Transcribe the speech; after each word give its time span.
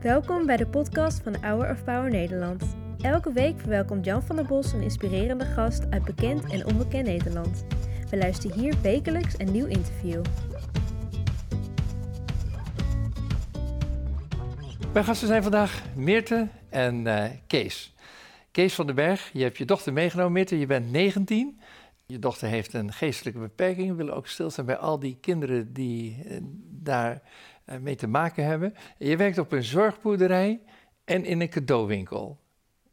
Welkom 0.00 0.46
bij 0.46 0.56
de 0.56 0.66
podcast 0.66 1.22
van 1.22 1.36
Hour 1.40 1.70
of 1.70 1.84
Power 1.84 2.10
Nederland. 2.10 2.76
Elke 3.00 3.32
week 3.32 3.60
verwelkomt 3.60 4.04
Jan 4.04 4.22
van 4.22 4.36
der 4.36 4.46
Bos 4.46 4.72
een 4.72 4.82
inspirerende 4.82 5.44
gast 5.44 5.90
uit 5.90 6.04
bekend 6.04 6.52
en 6.52 6.66
onbekend 6.66 7.06
Nederland. 7.06 7.64
We 8.10 8.16
luisteren 8.16 8.58
hier 8.58 8.74
wekelijks 8.82 9.34
een 9.38 9.52
nieuw 9.52 9.66
interview. 9.66 10.22
Mijn 14.92 15.04
gasten 15.04 15.28
zijn 15.28 15.42
vandaag 15.42 15.82
Meerte 15.94 16.48
en 16.68 17.06
eh, 17.06 17.30
Kees. 17.46 17.94
Kees 18.50 18.74
van 18.74 18.86
den 18.86 18.94
Berg, 18.94 19.30
je 19.32 19.42
hebt 19.42 19.58
je 19.58 19.64
dochter 19.64 19.92
meegenomen. 19.92 20.32
Meerte, 20.32 20.58
je 20.58 20.66
bent 20.66 20.90
19. 20.90 21.60
Je 22.06 22.18
dochter 22.18 22.48
heeft 22.48 22.72
een 22.72 22.92
geestelijke 22.92 23.38
beperking. 23.38 23.88
We 23.88 23.94
willen 23.94 24.14
ook 24.14 24.26
stilstaan 24.26 24.66
bij 24.66 24.76
al 24.76 24.98
die 24.98 25.18
kinderen 25.20 25.72
die 25.72 26.22
uh, 26.26 26.36
daar 26.70 27.22
mee 27.64 27.96
te 27.96 28.06
maken 28.06 28.44
hebben. 28.44 28.74
Je 28.98 29.16
werkt 29.16 29.38
op 29.38 29.52
een 29.52 29.62
zorgboerderij 29.62 30.62
en 31.04 31.24
in 31.24 31.40
een 31.40 31.48
cadeauwinkel. 31.48 32.40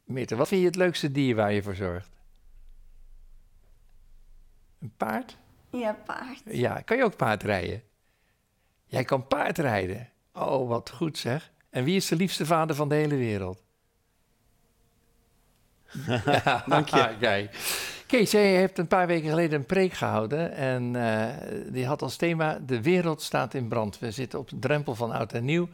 Meerte, 0.03 0.35
wat 0.35 0.47
vind 0.47 0.61
je 0.61 0.67
het 0.67 0.75
leukste 0.75 1.11
dier 1.11 1.35
waar 1.35 1.51
je 1.51 1.63
voor 1.63 1.75
zorgt? 1.75 2.09
Een 4.79 4.93
paard? 4.97 5.37
Ja, 5.71 5.97
paard. 6.05 6.41
Ja, 6.45 6.81
kan 6.81 6.97
je 6.97 7.03
ook 7.03 7.15
paard 7.15 7.43
rijden? 7.43 7.83
Jij 8.85 9.03
kan 9.03 9.27
paard 9.27 9.57
rijden. 9.57 10.09
Oh, 10.33 10.67
wat 10.67 10.89
goed 10.89 11.17
zeg. 11.17 11.51
En 11.69 11.83
wie 11.83 11.95
is 11.95 12.07
de 12.07 12.15
liefste 12.15 12.45
vader 12.45 12.75
van 12.75 12.89
de 12.89 12.95
hele 12.95 13.15
wereld? 13.15 13.63
Dank 16.65 16.88
je. 16.88 17.15
Kijk. 17.19 17.55
Kees, 18.09 18.31
jij 18.31 18.53
hebt 18.53 18.77
een 18.77 18.87
paar 18.87 19.07
weken 19.07 19.29
geleden 19.29 19.59
een 19.59 19.65
preek 19.65 19.93
gehouden 19.93 20.51
en 20.51 20.93
uh, 20.93 21.27
die 21.71 21.85
had 21.85 22.01
als 22.01 22.15
thema 22.15 22.59
De 22.65 22.81
wereld 22.81 23.21
staat 23.21 23.53
in 23.53 23.67
brand. 23.67 23.99
We 23.99 24.11
zitten 24.11 24.39
op 24.39 24.49
de 24.49 24.59
drempel 24.59 24.95
van 24.95 25.11
oud 25.11 25.33
en 25.33 25.45
nieuw. 25.45 25.69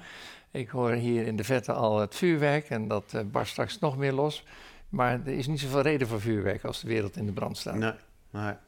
Ik 0.52 0.70
hoor 0.70 0.92
hier 0.92 1.28
in 1.28 1.36
de 1.36 1.44
verte 1.44 1.74
al 1.74 2.00
het 2.00 2.16
vuurwerk 2.16 2.70
en 2.70 2.88
dat 2.88 3.14
uh, 3.16 3.22
barst 3.32 3.52
straks 3.52 3.80
nog 3.80 3.98
meer 3.98 4.14
los. 4.14 4.44
Maar 4.90 5.20
er 5.26 5.38
is 5.38 5.48
niet 5.48 5.60
zoveel 5.60 5.82
reden 5.82 6.08
voor 6.08 6.22
vuurwerk 6.22 6.64
als 6.64 6.82
de 6.82 6.88
wereld 6.88 7.16
in 7.18 7.26
de 7.26 7.32
brand 7.32 7.58
staat. 7.58 7.76
Nee, 7.76 7.94
maar 8.30 8.60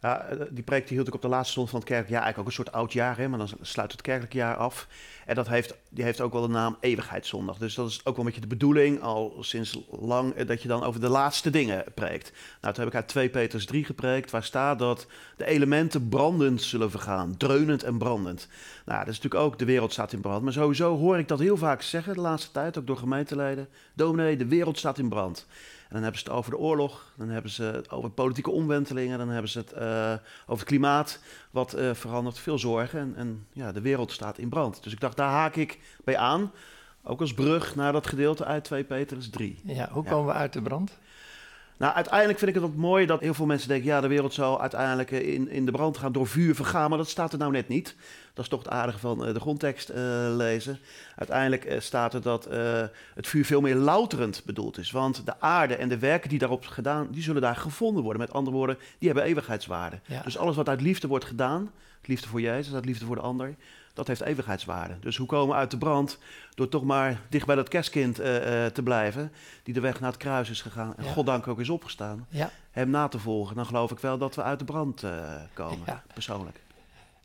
ja, 0.00 0.26
die 0.50 0.62
preek 0.62 0.86
die 0.86 0.96
hield 0.96 1.08
ik 1.08 1.14
op 1.14 1.22
de 1.22 1.28
laatste 1.28 1.52
stond 1.52 1.70
van 1.70 1.78
het 1.78 1.88
kerkelijk 1.88 2.14
jaar. 2.14 2.22
Eigenlijk 2.22 2.48
ook 2.48 2.58
een 2.58 2.64
soort 2.64 2.76
oud 2.76 2.92
jaar, 2.92 3.16
hè, 3.16 3.28
maar 3.28 3.38
dan 3.38 3.48
sluit 3.60 3.92
het 3.92 4.02
kerkelijk 4.02 4.32
jaar 4.32 4.56
af. 4.56 4.88
En 5.26 5.34
dat 5.34 5.48
heeft, 5.48 5.74
die 5.88 6.04
heeft 6.04 6.20
ook 6.20 6.32
wel 6.32 6.42
de 6.42 6.48
naam 6.48 6.76
Eeuwigheidszondag. 6.80 7.58
Dus 7.58 7.74
dat 7.74 7.88
is 7.88 7.98
ook 7.98 8.16
wel 8.16 8.18
een 8.18 8.24
beetje 8.24 8.40
de 8.40 8.46
bedoeling, 8.46 9.00
al 9.02 9.36
sinds 9.40 9.78
lang, 9.90 10.34
dat 10.34 10.62
je 10.62 10.68
dan 10.68 10.82
over 10.82 11.00
de 11.00 11.08
laatste 11.08 11.50
dingen 11.50 11.84
preekt. 11.94 12.32
Nou, 12.60 12.74
toen 12.74 12.84
heb 12.84 12.92
ik 12.92 12.98
uit 12.98 13.08
2 13.08 13.28
Peters 13.28 13.66
3 13.66 13.84
gepreekt, 13.84 14.30
waar 14.30 14.44
staat 14.44 14.78
dat 14.78 15.06
de 15.36 15.44
elementen 15.44 16.08
brandend 16.08 16.62
zullen 16.62 16.90
vergaan. 16.90 17.36
Dreunend 17.36 17.82
en 17.82 17.98
brandend. 17.98 18.48
Nou, 18.90 19.04
dat 19.04 19.14
is 19.14 19.20
natuurlijk 19.20 19.52
ook, 19.52 19.58
de 19.58 19.64
wereld 19.64 19.92
staat 19.92 20.12
in 20.12 20.20
brand. 20.20 20.42
Maar 20.42 20.52
sowieso 20.52 20.96
hoor 20.96 21.18
ik 21.18 21.28
dat 21.28 21.38
heel 21.38 21.56
vaak 21.56 21.82
zeggen 21.82 22.14
de 22.14 22.20
laatste 22.20 22.50
tijd, 22.50 22.78
ook 22.78 22.86
door 22.86 22.96
gemeenteleden. 22.96 23.68
Dominee, 23.94 24.36
de 24.36 24.46
wereld 24.46 24.78
staat 24.78 24.98
in 24.98 25.08
brand. 25.08 25.46
En 25.82 25.88
dan 25.88 26.02
hebben 26.02 26.20
ze 26.20 26.26
het 26.26 26.36
over 26.36 26.50
de 26.50 26.58
oorlog, 26.58 27.12
dan 27.16 27.28
hebben 27.28 27.50
ze 27.50 27.62
het 27.62 27.90
over 27.90 28.10
politieke 28.10 28.50
omwentelingen, 28.50 29.18
dan 29.18 29.28
hebben 29.28 29.50
ze 29.50 29.58
het 29.58 29.72
uh, 29.72 30.12
over 30.42 30.58
het 30.60 30.64
klimaat, 30.64 31.18
wat 31.50 31.78
uh, 31.78 31.94
verandert, 31.94 32.38
veel 32.38 32.58
zorgen. 32.58 33.00
En, 33.00 33.14
en, 33.16 33.46
ja, 33.52 33.72
de 33.72 33.80
wereld 33.80 34.12
staat 34.12 34.38
in 34.38 34.48
brand. 34.48 34.82
Dus 34.82 34.92
ik 34.92 35.00
dacht, 35.00 35.16
daar 35.16 35.30
haak 35.30 35.56
ik 35.56 35.78
bij 36.04 36.16
aan. 36.16 36.52
Ook 37.02 37.20
als 37.20 37.34
brug 37.34 37.74
naar 37.74 37.92
dat 37.92 38.06
gedeelte 38.06 38.44
uit 38.44 38.64
2 38.64 38.84
Petrus 38.84 39.30
3. 39.30 39.60
Ja, 39.64 39.88
hoe 39.92 40.04
komen 40.04 40.26
we 40.26 40.38
uit 40.38 40.52
de 40.52 40.62
brand? 40.62 40.98
Nou, 41.80 41.94
uiteindelijk 41.94 42.38
vind 42.38 42.50
ik 42.50 42.56
het 42.56 42.70
ook 42.70 42.76
mooi 42.76 43.06
dat 43.06 43.20
heel 43.20 43.34
veel 43.34 43.46
mensen 43.46 43.68
denken... 43.68 43.86
ja, 43.86 44.00
de 44.00 44.08
wereld 44.08 44.34
zou 44.34 44.60
uiteindelijk 44.60 45.10
in, 45.10 45.48
in 45.48 45.64
de 45.64 45.70
brand 45.70 45.96
gaan 45.96 46.12
door 46.12 46.26
vuur 46.26 46.54
vergaan... 46.54 46.88
maar 46.88 46.98
dat 46.98 47.08
staat 47.08 47.32
er 47.32 47.38
nou 47.38 47.52
net 47.52 47.68
niet. 47.68 47.96
Dat 48.34 48.44
is 48.44 48.50
toch 48.50 48.62
het 48.62 48.72
aardige 48.72 48.98
van 48.98 49.26
uh, 49.26 49.34
de 49.34 49.40
grondtekst 49.40 49.90
uh, 49.90 49.96
lezen. 50.36 50.78
Uiteindelijk 51.16 51.64
uh, 51.64 51.80
staat 51.80 52.14
er 52.14 52.22
dat 52.22 52.48
het 53.14 53.26
vuur 53.26 53.44
veel 53.44 53.60
meer 53.60 53.74
louterend 53.74 54.42
bedoeld 54.44 54.78
is. 54.78 54.90
Want 54.90 55.26
de 55.26 55.40
aarde 55.40 55.74
en 55.74 55.88
de 55.88 55.98
werken 55.98 56.28
die 56.28 56.38
daarop 56.38 56.66
gedaan... 56.66 57.08
die 57.10 57.22
zullen 57.22 57.42
daar 57.42 57.56
gevonden 57.56 58.02
worden. 58.02 58.22
Met 58.22 58.32
andere 58.32 58.56
woorden, 58.56 58.78
die 58.98 59.08
hebben 59.08 59.26
eeuwigheidswaarde. 59.26 60.00
Ja. 60.06 60.22
Dus 60.22 60.38
alles 60.38 60.56
wat 60.56 60.68
uit 60.68 60.80
liefde 60.80 61.08
wordt 61.08 61.24
gedaan... 61.24 61.70
liefde 62.04 62.28
voor 62.28 62.40
Jezus, 62.40 62.74
uit 62.74 62.84
liefde 62.84 63.04
voor 63.04 63.16
de 63.16 63.22
ander... 63.22 63.54
dat 64.00 64.08
heeft 64.08 64.30
eeuwigheidswaarde. 64.30 64.98
Dus 65.00 65.16
hoe 65.16 65.26
komen 65.26 65.48
we 65.54 65.60
uit 65.60 65.70
de 65.70 65.78
brand? 65.78 66.18
Door 66.54 66.68
toch 66.68 66.84
maar 66.84 67.20
dicht 67.28 67.46
bij 67.46 67.56
dat 67.56 67.68
kerstkind 67.68 68.20
uh, 68.20 68.26
uh, 68.34 68.66
te 68.66 68.82
blijven, 68.82 69.32
die 69.62 69.74
de 69.74 69.80
weg 69.80 70.00
naar 70.00 70.10
het 70.10 70.18
kruis 70.18 70.50
is 70.50 70.62
gegaan 70.62 70.96
en 70.96 71.04
ja. 71.04 71.10
goddank 71.10 71.46
ook 71.48 71.60
is 71.60 71.68
opgestaan. 71.68 72.26
Ja. 72.28 72.50
Hem 72.70 72.90
na 72.90 73.08
te 73.08 73.18
volgen, 73.18 73.56
dan 73.56 73.66
geloof 73.66 73.90
ik 73.90 73.98
wel 73.98 74.18
dat 74.18 74.34
we 74.34 74.42
uit 74.42 74.58
de 74.58 74.64
brand 74.64 75.02
uh, 75.02 75.34
komen, 75.52 75.82
ja. 75.86 76.02
persoonlijk. 76.14 76.60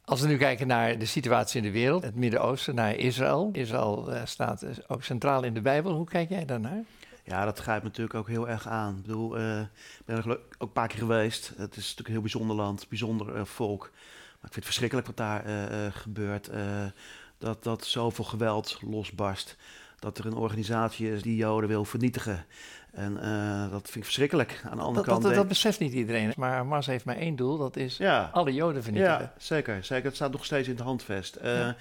Als 0.06 0.22
we 0.22 0.28
nu 0.28 0.38
kijken 0.38 0.68
naar 0.68 0.98
de 0.98 1.06
situatie 1.06 1.58
in 1.58 1.64
de 1.64 1.72
wereld, 1.72 2.04
het 2.04 2.16
Midden-Oosten, 2.16 2.76
naar 2.76 2.96
Israël. 2.96 3.50
Israël 3.54 4.10
staat 4.24 4.66
ook 4.88 5.04
centraal 5.04 5.44
in 5.44 5.54
de 5.54 5.62
Bijbel. 5.62 5.94
Hoe 5.94 6.06
kijk 6.06 6.30
jij 6.30 6.46
daarnaar? 6.46 6.84
Ja, 7.24 7.46
dat 7.46 7.60
grijpt 7.60 7.84
me 7.84 7.88
natuurlijk 7.88 8.16
ook 8.16 8.28
heel 8.28 8.50
erg 8.50 8.68
aan. 8.68 8.96
Ik 8.96 9.02
bedoel, 9.02 9.38
ik 9.38 10.06
ben 10.06 10.18
er 10.18 10.30
ook 10.30 10.40
een 10.58 10.72
paar 10.72 10.88
keer 10.88 11.00
geweest. 11.00 11.48
Het 11.58 11.76
is 11.76 11.82
natuurlijk 11.82 12.08
een 12.08 12.14
heel 12.14 12.22
bijzonder 12.22 12.56
land, 12.56 12.86
bijzonder 12.90 13.46
volk. 13.48 13.92
Maar 14.46 14.54
ik 14.54 14.54
vind 14.54 14.66
het 14.66 14.66
verschrikkelijk 14.66 15.08
wat 15.08 15.18
daar 15.18 15.44
gebeurt 15.92 16.50
dat, 17.38 17.64
dat 17.64 17.86
zoveel 17.86 18.24
geweld 18.24 18.78
losbarst. 18.82 19.56
Dat 20.00 20.18
er 20.18 20.26
een 20.26 20.36
organisatie 20.36 21.12
is 21.12 21.22
die 21.22 21.36
Joden 21.36 21.70
wil 21.70 21.86
vernietigen. 21.86 22.46
En 22.92 23.14
dat 23.72 23.82
vind 23.84 23.96
ik 23.96 24.04
verschrikkelijk. 24.04 24.62
Aan 24.64 24.78
de 24.78 24.84
andere 24.84 25.06
dat, 25.06 25.06
kant. 25.06 25.24
Dat, 25.24 25.36
dat, 25.36 25.48
beseft 25.48 25.80
niet 25.80 25.94
iedereen. 25.94 26.34
Maar 26.36 26.52
Hamas 26.52 26.86
heeft 26.86 27.06
maar 27.06 27.18
één 27.18 27.36
doel: 27.36 27.58
dat 27.58 27.76
is 27.76 27.98
ja. 27.98 28.30
alle 28.34 28.54
Joden 28.54 28.84
vernietigen. 28.84 29.22
Ja, 29.22 29.34
zeker. 29.38 29.84
zeker. 29.84 30.06
Het 30.06 30.16
staat 30.16 30.32
nog 30.32 30.46
steeds 30.46 30.68
in 30.68 30.76
het 30.76 30.84
handvest. 30.84 31.38
Ja. 31.42 31.76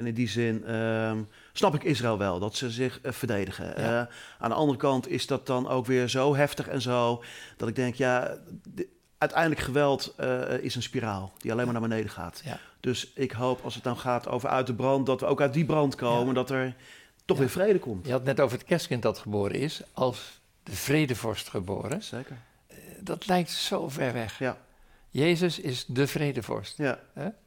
En 0.00 0.06
in 0.06 0.14
die 0.14 0.28
zin 0.28 0.64
uh, 0.66 1.12
snap 1.52 1.74
ik 1.74 1.82
Israël 1.82 2.18
wel 2.18 2.38
dat 2.38 2.56
ze 2.56 2.70
zich 2.70 2.98
uh, 3.02 3.12
verdedigen. 3.12 3.82
Ja. 3.82 4.08
aan 4.38 4.50
de 4.50 4.56
andere 4.56 4.78
kant 4.78 5.08
is 5.08 5.26
dat 5.26 5.46
dan 5.46 5.68
ook 5.68 5.86
weer 5.86 6.08
zo 6.08 6.34
heftig 6.34 6.68
en 6.68 6.82
zo. 6.82 7.22
Dat 7.56 7.68
ik 7.68 7.74
denk, 7.74 7.94
ja. 7.94 8.36
De, 9.20 9.26
uiteindelijk 9.26 9.60
geweld 9.60 10.14
uh, 10.20 10.58
is 10.58 10.74
een 10.74 10.82
spiraal 10.82 11.32
die 11.38 11.52
alleen 11.52 11.64
maar 11.64 11.72
naar 11.72 11.88
beneden 11.88 12.10
gaat. 12.10 12.42
Ja. 12.44 12.58
Dus 12.80 13.12
ik 13.14 13.32
hoop 13.32 13.64
als 13.64 13.74
het 13.74 13.84
dan 13.84 13.96
gaat 13.96 14.28
over 14.28 14.48
uit 14.48 14.66
de 14.66 14.74
brand, 14.74 15.06
dat 15.06 15.20
we 15.20 15.26
ook 15.26 15.40
uit 15.40 15.52
die 15.52 15.64
brand 15.64 15.94
komen, 15.94 16.26
ja. 16.26 16.32
dat 16.32 16.50
er 16.50 16.74
toch 17.24 17.36
ja. 17.36 17.42
weer 17.42 17.52
vrede 17.52 17.78
komt. 17.78 18.06
Je 18.06 18.12
had 18.12 18.24
net 18.24 18.40
over 18.40 18.58
het 18.58 18.66
kerstkind 18.66 19.02
dat 19.02 19.18
geboren 19.18 19.54
is, 19.54 19.82
als 19.92 20.40
de 20.62 20.76
vredevorst 20.76 21.48
geboren. 21.48 22.02
Zeker. 22.02 22.36
Uh, 22.70 22.76
dat 23.00 23.26
lijkt 23.26 23.50
zo 23.50 23.88
ver 23.88 24.12
weg. 24.12 24.38
Ja. 24.38 24.56
Jezus 25.10 25.58
is 25.58 25.84
de 25.86 26.06
vredevorst. 26.06 26.76
Ja. 26.78 26.98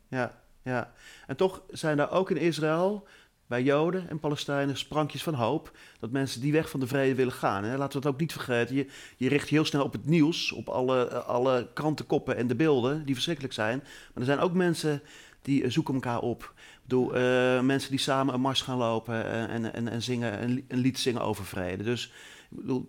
Ja, 0.07 0.31
ja. 0.61 0.91
En 1.27 1.35
toch 1.35 1.61
zijn 1.69 1.97
daar 1.97 2.11
ook 2.11 2.31
in 2.31 2.37
Israël 2.37 3.07
bij 3.53 3.63
Joden 3.63 4.09
en 4.09 4.19
Palestijnen 4.19 4.77
sprankjes 4.77 5.23
van 5.23 5.33
hoop. 5.33 5.71
Dat 5.99 6.11
mensen 6.11 6.41
die 6.41 6.51
weg 6.51 6.69
van 6.69 6.79
de 6.79 6.87
vrede 6.87 7.15
willen 7.15 7.33
gaan. 7.33 7.63
Hè. 7.63 7.77
Laten 7.77 7.97
we 7.97 8.03
dat 8.03 8.13
ook 8.13 8.19
niet 8.19 8.31
vergeten. 8.31 8.75
Je, 8.75 8.87
je 9.17 9.29
richt 9.29 9.49
heel 9.49 9.65
snel 9.65 9.83
op 9.83 9.91
het 9.91 10.05
nieuws, 10.05 10.51
op 10.51 10.69
alle, 10.69 11.09
alle 11.13 11.67
krantenkoppen 11.73 12.35
en 12.37 12.47
de 12.47 12.55
beelden 12.55 13.05
die 13.05 13.13
verschrikkelijk 13.13 13.53
zijn. 13.53 13.77
Maar 13.77 14.13
er 14.13 14.25
zijn 14.25 14.39
ook 14.39 14.53
mensen 14.53 15.01
die 15.41 15.69
zoeken 15.69 15.93
elkaar 15.93 16.19
op. 16.19 16.53
Bedoel, 16.83 17.17
uh, 17.17 17.61
mensen 17.61 17.89
die 17.89 17.99
samen 17.99 18.33
een 18.33 18.41
mars 18.41 18.61
gaan 18.61 18.77
lopen 18.77 19.25
en, 19.49 19.73
en, 19.73 19.87
en 19.87 20.01
zingen, 20.01 20.43
een, 20.43 20.65
lied 20.67 20.99
zingen 20.99 21.21
over 21.21 21.45
vrede. 21.45 21.83
Dus 21.83 22.11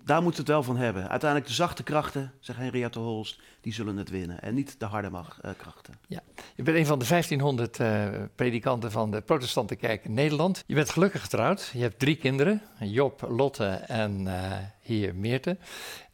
daar 0.04 0.22
moet 0.22 0.36
het 0.36 0.48
wel 0.48 0.62
van 0.62 0.76
hebben. 0.76 1.08
Uiteindelijk 1.08 1.50
de 1.50 1.56
zachte 1.56 1.82
krachten, 1.82 2.32
zegt 2.40 2.58
Henriette 2.58 2.98
Holst, 2.98 3.40
die 3.60 3.72
zullen 3.72 3.96
het 3.96 4.10
winnen. 4.10 4.40
En 4.40 4.54
niet 4.54 4.80
de 4.80 4.84
harde 4.84 5.10
krachten. 5.56 5.94
Ja, 6.06 6.20
je 6.54 6.62
bent 6.62 6.76
een 6.76 6.86
van 6.86 6.98
de 6.98 7.06
1500 7.08 7.78
uh, 7.78 8.08
predikanten 8.34 8.90
van 8.90 9.10
de 9.10 9.20
protestante 9.20 9.76
kerk 9.76 10.04
in 10.04 10.14
Nederland. 10.14 10.64
Je 10.66 10.74
bent 10.74 10.90
gelukkig 10.90 11.22
getrouwd. 11.22 11.70
Je 11.72 11.80
hebt 11.80 11.98
drie 11.98 12.16
kinderen, 12.16 12.62
Job, 12.78 13.26
Lotte 13.28 13.66
en 13.86 14.20
uh, 14.20 14.52
hier 14.84 15.14
Meerte. 15.14 15.56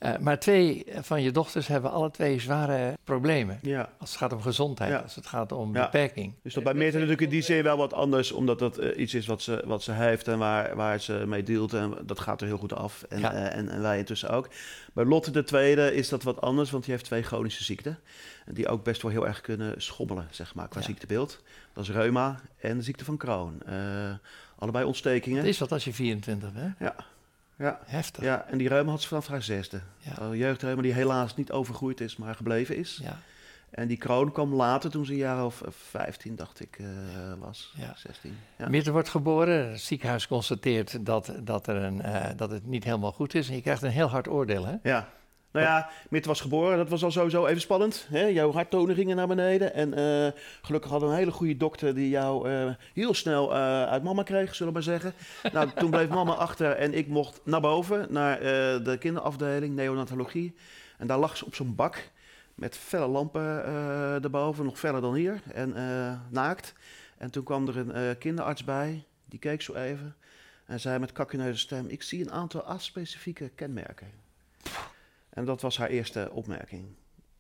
Uh, 0.01 0.19
maar 0.19 0.39
twee 0.39 0.87
van 1.01 1.23
je 1.23 1.31
dochters 1.31 1.67
hebben 1.67 1.91
alle 1.91 2.11
twee 2.11 2.41
zware 2.41 2.99
problemen. 3.05 3.59
Ja. 3.63 3.93
Als 3.99 4.11
het 4.11 4.19
gaat 4.19 4.33
om 4.33 4.41
gezondheid, 4.41 4.91
ja. 4.91 4.99
als 4.99 5.15
het 5.15 5.27
gaat 5.27 5.53
om 5.53 5.75
ja. 5.75 5.83
beperking. 5.83 6.35
Dus 6.43 6.55
dat 6.55 6.65
bij 6.65 6.75
Meerte 6.75 6.95
natuurlijk 6.95 7.23
in 7.23 7.29
die 7.29 7.43
zin 7.43 7.63
wel 7.63 7.77
wat 7.77 7.93
anders, 7.93 8.33
omdat 8.33 8.59
dat 8.59 8.81
uh, 8.81 8.99
iets 8.99 9.15
is 9.15 9.27
wat 9.27 9.43
ze, 9.43 9.63
wat 9.67 9.83
ze 9.83 9.93
heeft 9.93 10.29
en 10.29 10.39
waar, 10.39 10.77
waar 10.77 11.01
ze 11.01 11.23
mee 11.27 11.43
deelt. 11.43 11.73
En 11.73 11.95
dat 12.07 12.21
gaat 12.21 12.41
er 12.41 12.47
heel 12.47 12.57
goed 12.57 12.73
af. 12.73 13.03
En, 13.09 13.21
uh, 13.21 13.57
en, 13.57 13.69
en, 13.69 13.83
wij 13.83 13.99
intussen 13.99 14.31
ook. 14.31 14.49
Bij 14.93 15.05
Lotte 15.05 15.31
de 15.31 15.45
tweede 15.45 15.95
is 15.95 16.09
dat 16.09 16.23
wat 16.23 16.41
anders, 16.41 16.71
want 16.71 16.85
die 16.85 16.93
heeft 16.93 17.05
twee 17.05 17.23
chronische 17.23 17.65
ziekten. 17.65 17.99
Die 18.47 18.69
ook 18.69 18.85
best 18.85 19.03
wel 19.03 19.11
heel 19.11 19.27
erg 19.27 19.41
kunnen 19.41 19.83
schommelen, 19.83 20.29
zeg 20.31 20.55
maar, 20.55 20.69
qua 20.69 20.81
ziektebeeld. 20.81 21.43
Dat 21.73 21.85
is 21.85 21.91
reuma 21.91 22.41
en 22.59 22.77
de 22.77 22.83
ziekte 22.83 23.05
van 23.05 23.17
Crohn. 23.17 23.63
allebei 24.59 24.85
ontstekingen. 24.85 25.39
Het 25.39 25.49
is 25.49 25.59
wat 25.59 25.73
als 25.73 25.85
je 25.85 25.93
24 25.93 26.53
bent. 26.53 26.75
Ja. 26.79 26.95
Ja. 27.61 27.79
Heftig. 27.85 28.25
Ja, 28.25 28.47
en 28.49 28.59
die 28.59 28.69
reuma 28.69 28.91
had 28.91 29.03
ze 29.03 29.09
vanaf 29.09 29.27
haar 29.27 29.43
zesde. 29.43 29.81
Ja. 29.99 30.35
Jeugdreuma 30.35 30.83
die 30.83 30.93
helaas 30.93 31.37
niet 31.37 31.53
overgroeid 31.53 32.01
is, 32.01 32.17
maar 32.17 32.35
gebleven 32.35 32.77
is. 32.77 33.01
Ja. 33.03 33.19
En 33.71 33.89
die 33.89 33.97
kroon 33.97 34.33
kwam 34.33 34.55
later 34.55 34.91
toen 34.91 35.05
ze 35.05 35.13
een 35.13 35.19
jaar 35.19 35.45
of 35.45 35.63
15, 35.69 36.37
dacht 36.37 36.61
ik, 36.61 36.79
uh, 36.79 36.87
was. 37.39 37.75
Ja. 37.77 37.95
16. 37.97 38.39
Ja. 38.57 38.69
Meerte 38.69 38.93
wordt 38.93 39.09
geboren. 39.09 39.71
Het 39.71 39.81
ziekenhuis 39.81 40.27
constateert 40.27 41.07
dat, 41.07 41.33
dat, 41.43 41.67
er 41.67 41.77
een, 41.77 41.99
uh, 41.99 42.27
dat 42.37 42.51
het 42.51 42.67
niet 42.67 42.85
helemaal 42.85 43.13
goed 43.13 43.35
is. 43.35 43.49
En 43.49 43.55
je 43.55 43.61
krijgt 43.61 43.83
een 43.83 43.91
heel 43.91 44.09
hard 44.09 44.29
oordeel, 44.29 44.67
hè? 44.67 44.75
Ja. 44.83 45.09
Nou 45.53 45.67
ja, 45.67 45.91
Mitte 46.11 46.29
was 46.29 46.41
geboren, 46.41 46.77
dat 46.77 46.89
was 46.89 47.05
al 47.05 47.11
sowieso 47.11 47.47
even 47.47 47.61
spannend. 47.61 48.07
Hè? 48.11 48.25
Jouw 48.25 48.53
harttonen 48.53 48.95
gingen 48.95 49.17
naar 49.17 49.27
beneden. 49.27 49.75
En 49.75 49.95
eh, 49.95 50.33
gelukkig 50.63 50.91
hadden 50.91 51.09
we 51.09 51.15
een 51.15 51.21
hele 51.21 51.33
goede 51.33 51.57
dokter 51.57 51.95
die 51.95 52.09
jou 52.09 52.51
eh, 52.51 52.71
heel 52.95 53.15
snel 53.15 53.51
eh, 53.55 53.85
uit 53.85 54.03
mama 54.03 54.23
kreeg, 54.23 54.55
zullen 54.55 54.73
we 54.73 54.79
maar 54.79 55.01
zeggen. 55.01 55.13
nou, 55.53 55.71
toen 55.79 55.91
bleef 55.91 56.09
mama 56.09 56.33
achter 56.33 56.71
en 56.71 56.95
ik 56.95 57.07
mocht 57.07 57.41
naar 57.45 57.61
boven, 57.61 58.07
naar 58.11 58.41
de 58.83 58.97
kinderafdeling, 58.99 59.75
neonatologie. 59.75 60.55
En 60.99 61.07
daar 61.07 61.19
lag 61.19 61.37
ze 61.37 61.47
op 61.47 61.55
zo'n 61.55 61.75
bak 61.75 62.11
met 62.55 62.77
felle 62.77 63.07
lampen 63.07 63.65
erboven, 64.23 64.65
nog 64.65 64.79
feller 64.79 65.01
dan 65.01 65.15
hier, 65.15 65.41
en 65.53 65.75
naakt. 66.31 66.75
En 67.19 67.31
toen 67.31 67.45
kwam 67.45 67.69
er 67.69 67.77
een 67.77 68.19
kinderarts 68.19 68.65
bij, 68.65 69.05
die 69.25 69.39
keek 69.39 69.63
zo 69.63 69.75
even 69.75 70.17
en 70.67 70.81
zei 70.81 70.99
met 70.99 71.13
kakkeneuze 71.13 71.59
stem... 71.59 71.89
ik 71.89 72.03
zie 72.03 72.21
een 72.21 72.33
aantal 72.33 72.63
aspecifieke 72.63 73.49
kenmerken. 73.49 74.30
En 75.31 75.45
dat 75.45 75.61
was 75.61 75.79
haar 75.79 75.89
eerste 75.89 76.31
opmerking. 76.33 76.85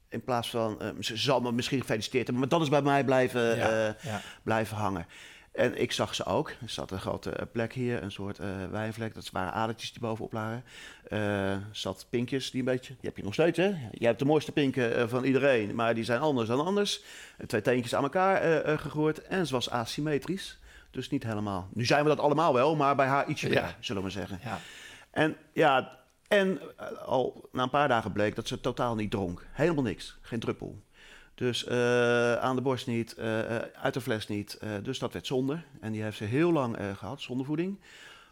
In 0.08 0.24
plaats 0.24 0.50
van, 0.50 0.78
uh, 0.82 0.88
ze 1.00 1.16
zal 1.16 1.40
me 1.40 1.52
misschien 1.52 1.80
gefeliciteerd 1.80 2.26
hebben, 2.26 2.40
maar 2.40 2.58
dat 2.58 2.62
is 2.62 2.68
bij 2.68 2.82
mij 2.82 3.04
blijven, 3.04 3.58
uh, 3.58 4.14
blijven 4.42 4.76
hangen. 4.76 5.06
En 5.52 5.80
ik 5.80 5.92
zag 5.92 6.14
ze 6.14 6.24
ook. 6.24 6.48
Er 6.48 6.68
zat 6.68 6.90
een 6.90 7.00
grote 7.00 7.48
plek 7.52 7.72
hier, 7.72 8.02
een 8.02 8.12
soort 8.12 8.38
uh, 8.38 8.46
wijnvlek. 8.70 9.14
Dat 9.14 9.30
waren 9.30 9.52
adertjes 9.52 9.92
die 9.92 10.00
bovenop 10.00 10.32
lagen. 10.32 10.64
Uh, 11.08 11.56
zat 11.72 12.06
pinkjes 12.10 12.50
die 12.50 12.60
een 12.60 12.66
beetje... 12.66 12.88
Die 12.88 13.08
heb 13.08 13.16
je 13.16 13.22
nog 13.22 13.32
steeds, 13.32 13.58
hè? 13.58 13.74
Je 13.90 14.06
hebt 14.06 14.18
de 14.18 14.24
mooiste 14.24 14.52
pinken 14.52 15.08
van 15.08 15.24
iedereen, 15.24 15.74
maar 15.74 15.94
die 15.94 16.04
zijn 16.04 16.20
anders 16.20 16.48
dan 16.48 16.64
anders. 16.64 17.02
Twee 17.46 17.62
teentjes 17.62 17.94
aan 17.94 18.02
elkaar 18.02 18.78
gegroeid 18.78 19.22
en 19.22 19.46
ze 19.46 19.52
was 19.52 19.70
asymmetrisch. 19.70 20.58
Dus 20.90 21.10
niet 21.10 21.22
helemaal. 21.22 21.68
Nu 21.72 21.84
zijn 21.84 22.02
we 22.02 22.08
dat 22.08 22.18
allemaal 22.18 22.54
wel, 22.54 22.76
maar 22.76 22.96
bij 22.96 23.06
haar 23.06 23.28
ietsje 23.28 23.48
meer, 23.48 23.76
zullen 23.80 24.02
we 24.02 24.08
maar 24.08 24.18
zeggen. 24.18 24.40
Ja. 24.42 24.58
En 25.10 25.36
ja, 25.52 25.98
en 26.30 26.60
eh, 26.76 26.98
al 27.06 27.48
na 27.52 27.62
een 27.62 27.70
paar 27.70 27.88
dagen 27.88 28.12
bleek 28.12 28.34
dat 28.36 28.48
ze 28.48 28.60
totaal 28.60 28.94
niet 28.94 29.10
dronk. 29.10 29.46
Helemaal 29.50 29.82
niks, 29.82 30.18
geen 30.20 30.40
druppel. 30.40 30.82
Dus 31.34 31.66
uh, 31.66 32.34
aan 32.34 32.56
de 32.56 32.62
borst 32.62 32.86
niet, 32.86 33.16
uh, 33.18 33.24
uit 33.56 33.94
de 33.94 34.00
fles 34.00 34.26
niet. 34.26 34.60
dus 34.82 34.98
dat 34.98 35.12
werd 35.12 35.26
zonde. 35.26 35.62
En 35.80 35.92
die 35.92 36.02
heeft 36.02 36.16
ze 36.16 36.24
heel 36.24 36.52
lang 36.52 36.76
gehad, 36.98 37.20
zondevoeding. 37.20 37.80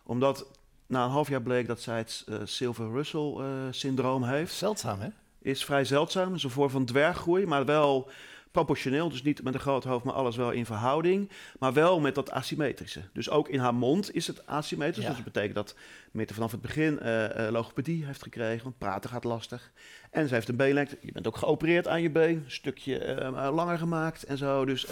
Omdat 0.02 0.46
na 0.86 1.04
een 1.04 1.10
half 1.10 1.28
jaar 1.28 1.42
bleek 1.42 1.66
dat 1.66 1.80
zij 1.80 1.96
het 1.96 2.26
Silver-Russell-syndroom 2.44 4.24
heeft. 4.24 4.54
Zeldzaam, 4.54 5.00
hè? 5.00 5.08
Is 5.38 5.64
vrij 5.64 5.84
zeldzaam. 5.84 6.34
is 6.34 6.42
een 6.42 6.50
vorm 6.50 6.70
van 6.70 6.84
dwerggroei, 6.84 7.46
maar 7.46 7.64
wel 7.64 8.10
proportioneel, 8.50 9.08
dus 9.08 9.22
niet 9.22 9.42
met 9.42 9.54
een 9.54 9.60
groot 9.60 9.84
hoofd, 9.84 10.04
maar 10.04 10.14
alles 10.14 10.36
wel 10.36 10.50
in 10.50 10.66
verhouding. 10.66 11.30
Maar 11.58 11.72
wel 11.72 12.00
met 12.00 12.14
dat 12.14 12.30
asymmetrische. 12.30 13.00
Dus 13.12 13.30
ook 13.30 13.48
in 13.48 13.58
haar 13.58 13.74
mond 13.74 14.14
is 14.14 14.26
het 14.26 14.46
asymmetrisch. 14.46 15.06
Dus 15.06 15.14
dat 15.14 15.24
betekent 15.24 15.54
dat 15.54 15.74
Mitte 16.10 16.34
vanaf 16.34 16.50
het 16.50 16.60
begin 16.60 16.98
uh, 17.02 17.48
logopedie 17.50 18.04
heeft 18.04 18.22
gekregen, 18.22 18.62
want 18.62 18.78
praten 18.78 19.10
gaat 19.10 19.24
lastig. 19.24 19.72
En 20.10 20.28
ze 20.28 20.34
heeft 20.34 20.48
een 20.48 20.56
beenlengte. 20.56 20.98
Je 21.00 21.12
bent 21.12 21.26
ook 21.26 21.36
geopereerd 21.36 21.88
aan 21.88 22.02
je 22.02 22.10
been, 22.10 22.36
een 22.36 22.50
stukje 22.50 23.16
uh, 23.20 23.48
langer 23.54 23.78
gemaakt 23.78 24.22
en 24.22 24.38
zo. 24.38 24.64
Dus, 24.64 24.86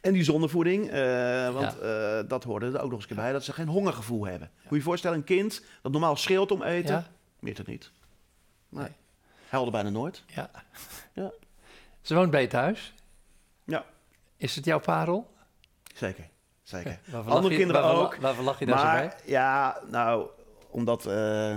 en 0.00 0.12
die 0.12 0.24
zonnevoeding, 0.24 0.90
want 1.52 1.76
dat 2.28 2.44
hoorde 2.44 2.66
er 2.66 2.80
ook 2.80 2.90
nog 2.90 3.08
eens 3.08 3.16
bij, 3.16 3.32
dat 3.32 3.44
ze 3.44 3.52
geen 3.52 3.68
hongergevoel 3.68 4.26
hebben. 4.26 4.50
Moet 4.56 4.70
je 4.70 4.76
je 4.76 4.82
voorstellen, 4.82 5.16
een 5.16 5.24
kind 5.24 5.64
dat 5.82 5.92
normaal 5.92 6.16
schreeuwt 6.16 6.50
om 6.50 6.62
eten, 6.62 6.94
ja. 6.94 7.06
Mitte 7.38 7.62
niet. 7.66 7.90
Nee. 8.68 8.88
Huilde 9.48 9.70
bijna 9.70 9.90
nooit. 9.90 10.24
Ja. 10.26 10.50
ja. 11.12 11.32
Ze 12.02 12.14
woont 12.14 12.30
bij 12.30 12.40
je 12.40 12.48
thuis. 12.48 12.94
Ja. 13.64 13.84
Is 14.36 14.56
het 14.56 14.64
jouw 14.64 14.80
parel? 14.80 15.34
Zeker, 15.94 16.28
zeker. 16.62 16.98
Andere 17.26 17.56
kinderen 17.56 17.82
ook. 17.82 18.16
Waarvoor 18.16 18.44
lach 18.44 18.58
je 18.58 18.66
daar 18.66 18.74
maar, 18.76 19.02
zo 19.02 19.08
bij? 19.08 19.16
Ja, 19.24 19.80
nou, 19.90 20.28
omdat... 20.70 21.06
Uh, 21.06 21.56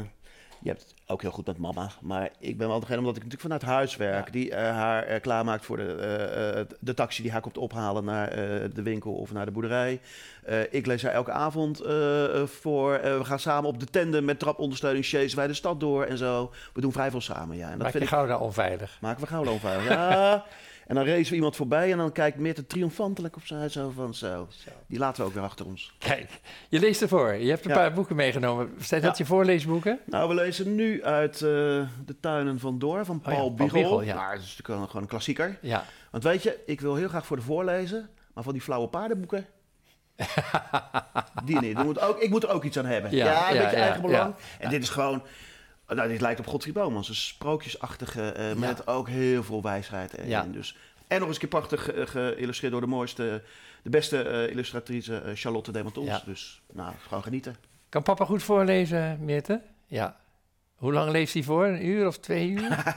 je 0.65 0.71
hebt 0.71 0.93
ook 1.07 1.21
heel 1.21 1.31
goed 1.31 1.45
met 1.45 1.57
mama. 1.57 1.89
Maar 2.01 2.29
ik 2.39 2.57
ben 2.57 2.67
wel 2.67 2.79
degene, 2.79 2.97
omdat 2.97 3.15
ik 3.15 3.23
natuurlijk 3.23 3.51
vanuit 3.51 3.75
huis 3.75 3.95
werk... 3.95 4.31
die 4.31 4.49
uh, 4.49 4.55
haar 4.55 5.11
uh, 5.11 5.21
klaarmaakt 5.21 5.65
voor 5.65 5.77
de, 5.77 6.67
de 6.79 6.93
taxi 6.93 7.21
die 7.21 7.31
haar 7.31 7.41
komt 7.41 7.57
ophalen... 7.57 8.03
naar 8.03 8.29
de 8.73 8.81
winkel 8.81 9.13
of 9.13 9.31
naar 9.31 9.45
de 9.45 9.51
boerderij. 9.51 9.99
ik 10.69 10.85
lees 10.85 11.03
haar 11.03 11.11
elke 11.11 11.31
avond 11.31 11.77
voor. 12.45 12.91
we 13.01 13.23
gaan 13.23 13.39
samen 13.39 13.69
op 13.69 13.79
de 13.79 13.85
tenden 13.85 14.25
met 14.25 14.39
trapondersteuning... 14.39 15.05
chasen 15.05 15.37
wij 15.37 15.47
de 15.47 15.53
stad 15.53 15.79
door 15.79 16.03
en 16.03 16.17
zo. 16.17 16.51
We 16.73 16.81
doen 16.81 16.91
vrij 16.91 17.11
veel 17.11 17.21
samen, 17.21 17.57
ja. 17.57 17.65
En 17.65 17.71
dat 17.71 17.81
Maak 17.81 17.91
vind 17.91 18.03
je 18.03 18.09
ik, 18.09 18.15
Gouda 18.15 18.37
onveilig? 18.37 18.97
Maken 19.01 19.21
we 19.21 19.27
Gouda 19.27 19.51
onveilig, 19.51 19.87
ja... 19.93 20.45
En 20.87 20.95
dan 20.95 21.05
racen 21.05 21.29
we 21.29 21.35
iemand 21.35 21.55
voorbij 21.55 21.91
en 21.91 21.97
dan 21.97 22.11
kijkt 22.11 22.37
Meerte 22.37 22.67
triomfantelijk 22.67 23.35
op 23.35 23.45
zijn 23.45 23.69
zo 23.69 23.91
van 23.95 24.13
zo. 24.13 24.47
Die 24.87 24.99
laten 24.99 25.21
we 25.21 25.27
ook 25.27 25.33
weer 25.33 25.43
achter 25.43 25.65
ons. 25.65 25.95
Kijk, 25.97 26.29
je 26.69 26.79
leest 26.79 27.01
ervoor. 27.01 27.33
Je 27.33 27.49
hebt 27.49 27.65
een 27.65 27.71
paar 27.71 27.93
boeken 27.93 28.15
meegenomen. 28.15 28.73
Zijn 28.79 29.01
dat 29.01 29.17
je 29.17 29.25
voorleesboeken? 29.25 29.99
Nou, 30.05 30.29
we 30.29 30.33
lezen 30.35 30.75
nu 30.75 31.03
uit 31.03 31.33
uh, 31.33 31.39
De 32.05 32.15
Tuinen 32.19 32.59
van 32.59 32.79
Door 32.79 33.05
van 33.05 33.21
Paul, 33.21 33.45
oh 33.45 33.57
ja, 33.57 33.65
Biegel. 33.65 34.01
ja. 34.01 34.15
Maar 34.15 34.35
dat 34.35 34.43
is 34.43 34.57
natuurlijk 34.57 34.87
gewoon 34.87 35.03
een 35.03 35.09
klassieker. 35.09 35.57
Ja. 35.61 35.85
Want 36.11 36.23
weet 36.23 36.43
je, 36.43 36.59
ik 36.65 36.81
wil 36.81 36.95
heel 36.95 37.07
graag 37.07 37.25
voor 37.25 37.37
de 37.37 37.43
voorlezen, 37.43 38.09
maar 38.33 38.43
van 38.43 38.53
die 38.53 38.61
flauwe 38.61 38.87
paardenboeken... 38.87 39.45
die 41.45 41.59
niet. 41.59 41.83
Moet 41.83 41.99
ook, 41.99 42.19
ik 42.19 42.29
moet 42.29 42.43
er 42.43 42.49
ook 42.49 42.63
iets 42.63 42.77
aan 42.77 42.85
hebben. 42.85 43.11
Ja, 43.11 43.51
een 43.51 43.57
beetje 43.57 43.75
eigen 43.75 44.01
belang. 44.01 44.35
En 44.59 44.69
dit 44.69 44.83
is 44.83 44.89
gewoon... 44.89 45.23
Nou, 45.87 46.07
dit 46.07 46.21
lijkt 46.21 46.39
op 46.39 46.47
Godfried 46.47 46.73
Bomans, 46.73 47.09
een 47.09 47.15
sprookjesachtige, 47.15 48.35
uh, 48.37 48.53
met 48.59 48.87
ook 48.87 49.07
heel 49.09 49.43
veel 49.43 49.61
wijsheid 49.61 50.13
erin. 50.13 50.29
Ja. 50.29 50.43
Dus. 50.43 50.77
En 51.07 51.19
nog 51.19 51.27
eens 51.27 51.41
een 51.41 51.49
keer 51.49 51.59
prachtig 51.59 51.89
geïllustreerd 52.11 52.71
door 52.71 52.81
de 52.81 52.87
mooiste, 52.87 53.43
de 53.83 53.89
beste 53.89 54.23
uh, 54.25 54.49
illustratrice 54.49 55.23
uh, 55.25 55.31
Charlotte 55.35 55.71
Demantons. 55.71 56.07
Ja. 56.07 56.21
Dus 56.25 56.61
nou, 56.73 56.93
gewoon 57.07 57.23
genieten. 57.23 57.55
Kan 57.89 58.03
papa 58.03 58.25
goed 58.25 58.43
voorlezen, 58.43 59.25
Meerte? 59.25 59.61
Ja. 59.87 60.19
Hoe 60.75 60.93
lang 60.93 61.11
leest 61.11 61.33
hij 61.33 61.43
voor? 61.43 61.65
Een 61.65 61.85
uur 61.85 62.07
of 62.07 62.19
twee 62.19 62.49
uur? 62.49 62.95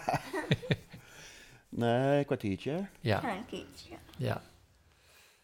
nee, 1.69 2.19
een 2.19 2.25
kwartiertje. 2.25 2.73
Ja. 3.01 3.21
ja 3.23 3.31
een 3.31 3.47
keertje. 3.47 3.95
Ja. 4.17 4.43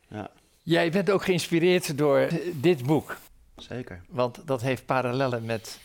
ja. 0.09 0.31
Jij 0.63 0.91
bent 0.91 1.11
ook 1.11 1.25
geïnspireerd 1.25 1.99
door 1.99 2.29
dit 2.53 2.87
boek. 2.87 3.17
Zeker. 3.57 4.03
Want 4.09 4.47
dat 4.47 4.63
heeft 4.63 4.87
parallellen 4.87 5.45
met 5.45 5.81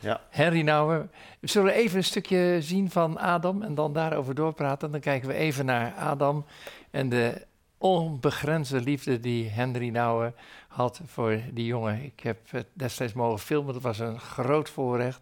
ja. 0.00 0.20
Henry 0.30 0.60
Nouwen. 0.62 1.10
We 1.40 1.48
zullen 1.48 1.72
even 1.72 1.96
een 1.96 2.04
stukje 2.04 2.56
zien 2.60 2.90
van 2.90 3.18
Adam 3.18 3.62
en 3.62 3.74
dan 3.74 3.92
daarover 3.92 4.34
doorpraten. 4.34 4.90
Dan 4.90 5.00
kijken 5.00 5.28
we 5.28 5.34
even 5.34 5.64
naar 5.64 5.92
Adam 5.92 6.44
en 6.90 7.08
de 7.08 7.46
onbegrensde 7.78 8.80
liefde 8.80 9.20
die 9.20 9.48
Henry 9.48 9.88
Nouwen 9.88 10.34
had 10.68 11.00
voor 11.06 11.40
die 11.52 11.66
jongen. 11.66 12.04
Ik 12.04 12.20
heb 12.20 12.38
het 12.50 12.66
destijds 12.72 13.12
mogen 13.12 13.38
filmen, 13.38 13.72
dat 13.72 13.82
was 13.82 13.98
een 13.98 14.20
groot 14.20 14.70
voorrecht. 14.70 15.20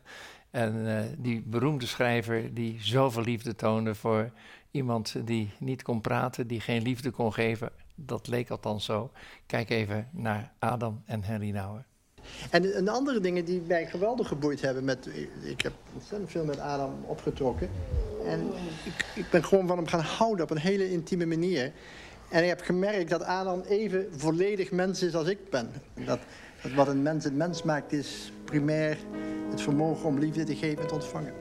En 0.51 0.75
uh, 0.75 1.01
die 1.19 1.43
beroemde 1.43 1.87
schrijver 1.87 2.55
die 2.55 2.77
zoveel 2.81 3.23
liefde 3.23 3.55
toonde 3.55 3.95
voor 3.95 4.31
iemand 4.71 5.27
die 5.27 5.51
niet 5.59 5.83
kon 5.83 6.01
praten, 6.01 6.47
die 6.47 6.61
geen 6.61 6.83
liefde 6.83 7.11
kon 7.11 7.33
geven. 7.33 7.71
Dat 7.95 8.27
leek 8.27 8.51
althans 8.51 8.85
zo. 8.85 9.11
Kijk 9.47 9.71
even 9.71 10.09
naar 10.13 10.53
Adam 10.59 11.03
en 11.07 11.23
Henry 11.23 11.51
Nouwen. 11.51 11.87
En 12.51 12.79
een 12.79 12.89
andere 12.89 13.21
dingen 13.21 13.45
die 13.45 13.63
mij 13.67 13.87
geweldig 13.87 14.29
geboeid 14.29 14.61
hebben. 14.61 14.85
Met, 14.85 15.09
ik 15.43 15.61
heb 15.61 15.73
ontzettend 15.95 16.31
veel 16.31 16.45
met 16.45 16.59
Adam 16.59 16.93
opgetrokken. 17.07 17.69
En 18.27 18.41
ik, 18.85 19.05
ik 19.15 19.31
ben 19.31 19.45
gewoon 19.45 19.67
van 19.67 19.77
hem 19.77 19.87
gaan 19.87 20.01
houden 20.01 20.45
op 20.45 20.51
een 20.51 20.59
hele 20.59 20.91
intieme 20.91 21.27
manier. 21.27 21.73
En 22.29 22.43
ik 22.43 22.49
heb 22.49 22.61
gemerkt 22.61 23.11
dat 23.11 23.23
Adam 23.23 23.61
even 23.61 24.09
volledig 24.17 24.71
mens 24.71 25.03
is 25.03 25.15
als 25.15 25.29
ik 25.29 25.51
ben. 25.51 25.71
Dat, 25.95 26.19
dat 26.63 26.73
wat 26.73 26.89
een 26.89 27.03
mens 27.03 27.25
een 27.25 27.37
mens 27.37 27.63
maakt 27.63 27.93
is 27.93 28.33
primair 28.45 28.97
het 29.51 29.61
vermogen 29.61 30.07
om 30.07 30.19
liefde 30.19 30.45
te 30.45 30.57
geven 30.57 30.83
en 30.83 30.89
te 30.89 30.95
ontvangen. 30.95 31.33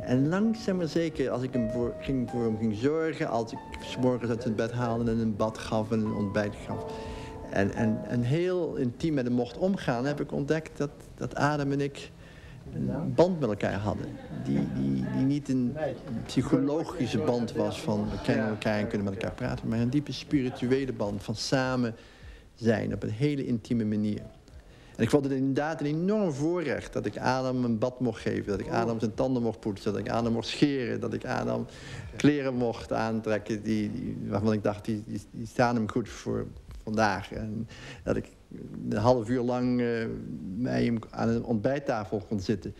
En 0.00 0.28
langzaam 0.28 0.76
maar 0.76 0.86
zeker, 0.86 1.30
als 1.30 1.42
ik 1.42 1.52
hem 1.52 1.70
voor, 1.70 1.94
ging, 2.00 2.30
voor 2.30 2.42
hem 2.42 2.58
ging 2.58 2.76
zorgen... 2.76 3.28
als 3.28 3.52
ik 3.52 3.58
s 3.80 3.96
morgens 3.96 4.30
uit 4.30 4.44
het 4.44 4.56
bed 4.56 4.72
haalde 4.72 5.10
en 5.10 5.18
een 5.18 5.36
bad 5.36 5.58
gaf 5.58 5.90
en 5.90 6.00
een 6.00 6.14
ontbijt 6.14 6.54
gaf 6.66 6.84
en, 7.52 7.74
en, 7.74 8.00
en 8.08 8.22
heel 8.22 8.74
intiem 8.74 9.14
met 9.14 9.24
hem 9.24 9.34
mocht 9.34 9.58
omgaan, 9.58 10.04
heb 10.04 10.20
ik 10.20 10.32
ontdekt 10.32 10.78
dat, 10.78 10.90
dat 11.14 11.34
Adam 11.34 11.72
en 11.72 11.80
ik 11.80 12.10
een 12.74 13.14
band 13.14 13.40
met 13.40 13.48
elkaar 13.48 13.78
hadden. 13.78 14.06
Die, 14.44 14.72
die, 14.74 15.04
die 15.16 15.24
niet 15.24 15.48
een 15.48 15.76
psychologische 16.26 17.18
band 17.18 17.52
was 17.52 17.80
van 17.80 18.10
we 18.10 18.20
kennen 18.22 18.48
elkaar 18.48 18.78
en 18.78 18.88
kunnen 18.88 19.04
met 19.04 19.14
elkaar 19.14 19.34
praten, 19.34 19.68
maar 19.68 19.78
een 19.78 19.90
diepe 19.90 20.12
spirituele 20.12 20.92
band 20.92 21.22
van 21.22 21.34
samen 21.34 21.94
zijn 22.54 22.94
op 22.94 23.02
een 23.02 23.10
hele 23.10 23.46
intieme 23.46 23.84
manier. 23.84 24.22
En 24.96 25.02
ik 25.02 25.10
vond 25.10 25.24
het 25.24 25.32
inderdaad 25.32 25.80
een 25.80 25.86
enorm 25.86 26.32
voorrecht 26.32 26.92
dat 26.92 27.06
ik 27.06 27.18
Adam 27.18 27.64
een 27.64 27.78
bad 27.78 28.00
mocht 28.00 28.20
geven. 28.20 28.46
Dat 28.46 28.60
ik 28.60 28.68
Adam 28.68 28.98
zijn 28.98 29.14
tanden 29.14 29.42
mocht 29.42 29.60
poetsen. 29.60 29.92
Dat 29.92 30.00
ik 30.00 30.10
Adam 30.10 30.32
mocht 30.32 30.48
scheren. 30.48 31.00
Dat 31.00 31.12
ik 31.12 31.24
Adam 31.24 31.66
kleren 32.16 32.54
mocht 32.54 32.92
aantrekken 32.92 33.62
die, 33.62 34.16
waarvan 34.26 34.52
ik 34.52 34.62
dacht, 34.62 34.84
die, 34.84 35.04
die, 35.06 35.46
staan 35.46 35.74
hem 35.74 35.90
goed 35.90 36.08
voor, 36.08 36.46
vandaag. 36.82 37.32
En 37.32 37.68
dat 38.04 38.16
ik 38.16 38.28
een 38.90 38.96
half 38.96 39.28
uur 39.28 39.40
lang 39.40 39.80
uh, 39.80 40.06
hem 40.62 40.98
aan 41.10 41.28
een 41.28 41.44
ontbijttafel 41.44 42.24
kon 42.28 42.40
zitten. 42.40 42.74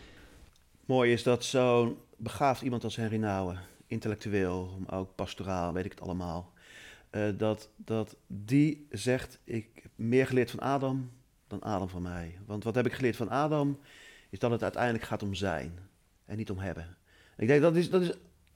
Mooi 0.85 1.11
is 1.11 1.23
dat 1.23 1.43
zo'n 1.43 1.97
begaafd 2.17 2.61
iemand 2.61 2.83
als 2.83 2.95
Henry 2.95 3.17
Nouwen, 3.17 3.59
intellectueel, 3.87 4.79
ook 4.89 5.15
pastoraal, 5.15 5.73
weet 5.73 5.85
ik 5.85 5.91
het 5.91 6.01
allemaal, 6.01 6.53
uh, 7.11 7.29
dat, 7.37 7.69
dat 7.75 8.15
die 8.27 8.87
zegt, 8.89 9.39
ik 9.43 9.69
heb 9.73 9.91
meer 9.95 10.27
geleerd 10.27 10.51
van 10.51 10.59
Adam 10.59 11.09
dan 11.47 11.61
Adam 11.61 11.89
van 11.89 12.01
mij. 12.01 12.37
Want 12.45 12.63
wat 12.63 12.75
heb 12.75 12.85
ik 12.85 12.93
geleerd 12.93 13.15
van 13.15 13.29
Adam, 13.29 13.79
is 14.29 14.39
dat 14.39 14.51
het 14.51 14.63
uiteindelijk 14.63 15.03
gaat 15.03 15.23
om 15.23 15.33
zijn. 15.33 15.79
en 16.25 16.37
niet 16.37 16.51
om 16.51 16.57
hebben. 16.57 16.97
Ik 17.37 17.47
denk 17.47 17.61
dat 17.61 17.75
is, 17.75 17.89
dat 17.89 18.01
is 18.01 18.11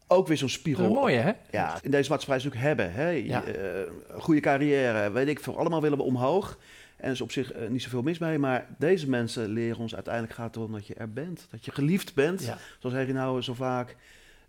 ook 0.08 0.28
weer 0.28 0.38
zo'n 0.38 0.50
spiegel. 0.50 0.94
mooi, 0.94 1.16
hè? 1.16 1.32
Ja, 1.52 1.80
in 1.82 1.92
deze 1.92 2.10
maatschappij 2.10 2.44
natuurlijk 2.44 2.64
hebben. 2.64 2.94
Hè? 2.94 3.10
Ja. 3.10 3.44
Eh, 3.44 3.82
goede 4.20 4.42
carrière, 4.42 5.12
weet 5.12 5.28
ik 5.28 5.40
veel. 5.40 5.58
Allemaal 5.58 5.82
willen 5.82 5.98
we 5.98 6.04
omhoog. 6.04 6.58
En 6.98 7.06
er 7.06 7.12
is 7.12 7.22
op 7.22 7.32
zich 7.32 7.52
eh, 7.52 7.68
niet 7.68 7.82
zoveel 7.82 8.02
mis 8.02 8.18
mee. 8.18 8.40
Maar 8.40 8.68
deze 8.78 9.10
mensen 9.10 9.48
leren 9.48 9.78
ons 9.78 9.96
uiteindelijk 9.96 10.34
gaat 10.34 10.46
het 10.46 10.56
erom 10.56 10.72
dat 10.72 10.88
je 10.88 10.94
er 10.94 11.14
bent. 11.14 11.48
Dat 11.52 11.66
je 11.66 11.72
geliefd 11.72 12.14
bent. 12.14 12.44
Ja. 12.44 12.58
Zoals 12.80 12.96
Harry 12.96 13.12
nou 13.12 13.42
zo 13.42 13.54
vaak 13.54 13.96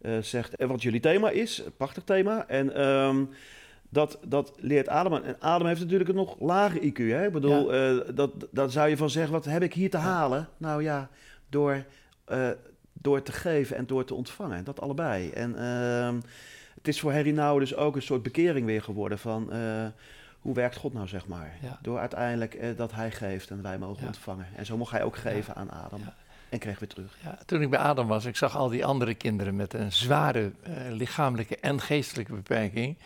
eh, 0.00 0.18
zegt. 0.18 0.56
En 0.56 0.68
wat 0.68 0.82
jullie 0.82 1.00
thema 1.00 1.30
is, 1.30 1.58
een 1.58 1.76
prachtig 1.76 2.04
thema. 2.04 2.46
En 2.46 2.74
ehm, 2.74 3.24
dat, 3.88 4.18
dat 4.26 4.52
leert 4.56 4.88
Adam. 4.88 5.14
En 5.14 5.36
Adam 5.40 5.66
heeft 5.66 5.80
natuurlijk 5.80 6.10
een 6.10 6.16
nog 6.16 6.40
lager 6.40 6.80
IQ. 6.80 6.96
Hè? 6.96 7.26
Ik 7.26 7.32
bedoel, 7.32 7.72
eh, 7.72 7.96
dat, 8.14 8.30
dat 8.50 8.72
zou 8.72 8.88
je 8.88 8.96
van 8.96 9.10
zeggen, 9.10 9.32
wat 9.32 9.44
heb 9.44 9.62
ik 9.62 9.74
hier 9.74 9.90
te 9.90 9.96
halen? 9.96 10.48
Nou 10.56 10.82
ja, 10.82 11.10
door, 11.48 11.84
door 13.00 13.22
te 13.22 13.32
geven 13.32 13.76
en 13.76 13.86
door 13.86 14.04
te 14.04 14.14
ontvangen. 14.14 14.64
Dat 14.64 14.80
allebei. 14.80 15.30
En 15.30 15.58
ehm, 15.58 16.14
het 16.74 16.88
is 16.88 17.00
voor 17.00 17.12
Harry 17.12 17.30
nou 17.30 17.60
dus 17.60 17.74
ook 17.74 17.96
een 17.96 18.02
soort 18.02 18.22
bekering 18.22 18.66
weer 18.66 18.82
geworden 18.82 19.18
van... 19.18 19.52
eh, 19.52 19.86
hoe 20.40 20.54
werkt 20.54 20.76
God 20.76 20.92
nou, 20.92 21.06
zeg 21.08 21.26
maar? 21.26 21.56
Ja. 21.62 21.78
Door 21.82 21.98
uiteindelijk 21.98 22.54
eh, 22.54 22.76
dat 22.76 22.92
hij 22.92 23.10
geeft 23.10 23.50
en 23.50 23.62
wij 23.62 23.78
mogen 23.78 24.00
Ja. 24.00 24.06
ontvangen. 24.06 24.46
En 24.56 24.66
zo 24.66 24.76
mocht 24.76 24.90
hij 24.92 25.02
ook 25.02 25.16
geven 25.16 25.54
aan 25.54 25.70
Adam. 25.70 26.00
En 26.48 26.58
kreeg 26.58 26.78
weer 26.78 26.88
terug. 26.88 27.16
Ja, 27.22 27.38
toen 27.46 27.62
ik 27.62 27.70
bij 27.70 27.78
Adam 27.78 28.06
was, 28.06 28.24
ik 28.24 28.36
zag 28.36 28.56
al 28.56 28.68
die 28.68 28.84
andere 28.84 29.14
kinderen 29.14 29.56
met 29.56 29.74
een 29.74 29.92
zware 29.92 30.52
eh, 30.62 30.72
lichamelijke 30.90 31.56
en 31.56 31.80
geestelijke 31.80 32.32
beperking. 32.32 32.98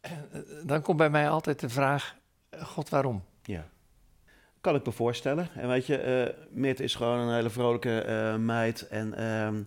En, 0.00 0.28
dan 0.64 0.82
komt 0.82 0.96
bij 0.96 1.10
mij 1.10 1.28
altijd 1.28 1.60
de 1.60 1.68
vraag, 1.68 2.14
God 2.62 2.88
waarom? 2.88 3.24
Ja. 3.42 3.64
Kan 4.64 4.74
ik 4.74 4.86
me 4.86 4.92
voorstellen. 4.92 5.48
En 5.54 5.68
weet 5.68 5.86
je, 5.86 5.96
eh 5.96 6.34
Mit 6.50 6.80
is 6.80 6.94
gewoon 6.94 7.18
een 7.18 7.34
hele 7.34 7.50
vrolijke 7.50 8.00
eh, 8.00 8.36
meid. 8.36 8.88
En 8.88 9.14
ehm, 9.14 9.62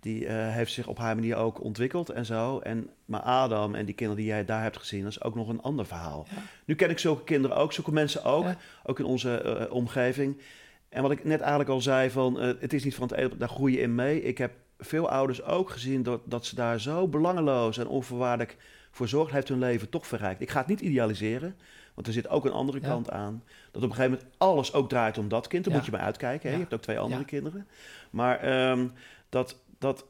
die 0.00 0.26
eh, 0.26 0.52
heeft 0.54 0.72
zich 0.72 0.86
op 0.86 0.98
haar 0.98 1.14
manier 1.14 1.36
ook 1.36 1.62
ontwikkeld 1.62 2.10
en 2.10 2.24
zo. 2.24 2.58
En, 2.58 2.90
maar 3.04 3.20
Adam 3.20 3.74
en 3.74 3.84
die 3.84 3.94
kinderen 3.94 4.22
die 4.22 4.32
jij 4.32 4.44
daar 4.44 4.62
hebt 4.62 4.76
gezien, 4.76 5.02
dat 5.02 5.10
is 5.10 5.22
ook 5.22 5.34
nog 5.34 5.48
een 5.48 5.60
ander 5.60 5.86
verhaal. 5.86 6.26
Ja. 6.30 6.36
Nu 6.64 6.74
ken 6.74 6.90
ik 6.90 6.98
zulke 6.98 7.24
kinderen 7.24 7.56
ook, 7.56 7.72
zulke 7.72 7.92
mensen 7.92 8.24
ook. 8.24 8.44
Ja. 8.44 8.56
Ook 8.84 8.98
in 8.98 9.04
onze 9.04 9.68
omgeving. 9.70 10.40
En 10.88 11.02
wat 11.02 11.10
ik 11.10 11.24
net 11.24 11.40
eigenlijk 11.40 11.70
al 11.70 11.80
zei, 11.80 12.10
van, 12.10 12.40
het 12.40 12.72
is 12.72 12.84
niet 12.84 12.94
van 12.94 13.08
het 13.08 13.18
een, 13.18 13.38
daar 13.38 13.48
groei 13.48 13.72
je 13.72 13.80
in 13.80 13.94
mee. 13.94 14.22
Ik 14.22 14.38
heb 14.38 14.52
veel 14.78 15.10
ouders 15.10 15.42
ook 15.42 15.70
gezien 15.70 16.02
dat, 16.02 16.20
dat 16.24 16.46
ze 16.46 16.54
daar 16.54 16.80
zo 16.80 17.08
belangeloos 17.08 17.78
en 17.78 17.88
onvoorwaardelijk 17.88 18.56
voor 18.90 19.08
zorgen, 19.08 19.34
heeft 19.34 19.48
hun 19.48 19.58
leven 19.58 19.88
toch 19.88 20.06
verrijkt. 20.06 20.40
Ik 20.40 20.50
ga 20.50 20.58
het 20.58 20.68
niet 20.68 20.80
idealiseren, 20.80 21.56
want 21.96 22.06
er 22.06 22.12
zit 22.12 22.28
ook 22.28 22.44
een 22.44 22.52
andere 22.52 22.80
Ja. 22.80 22.88
kant 22.88 23.10
aan. 23.10 23.42
Dat 23.70 23.82
op 23.82 23.88
een 23.90 23.94
gegeven 23.96 24.10
moment 24.18 24.34
alles 24.38 24.72
ook 24.72 24.88
draait 24.88 25.18
om 25.18 25.28
dat 25.28 25.46
kind. 25.46 25.64
Daar 25.64 25.72
Ja. 25.72 25.78
moet 25.78 25.88
je 25.90 25.96
bij 25.96 26.04
uitkijken. 26.06 26.48
Hè? 26.48 26.54
Je 26.54 26.60
hebt 26.60 26.74
ook 26.74 26.80
twee 26.82 26.98
andere 26.98 27.24
kinderen. 27.24 27.66
Maar 28.10 28.38
ehm, 28.40 28.86
dat, 29.28 29.56
dat 29.78 30.04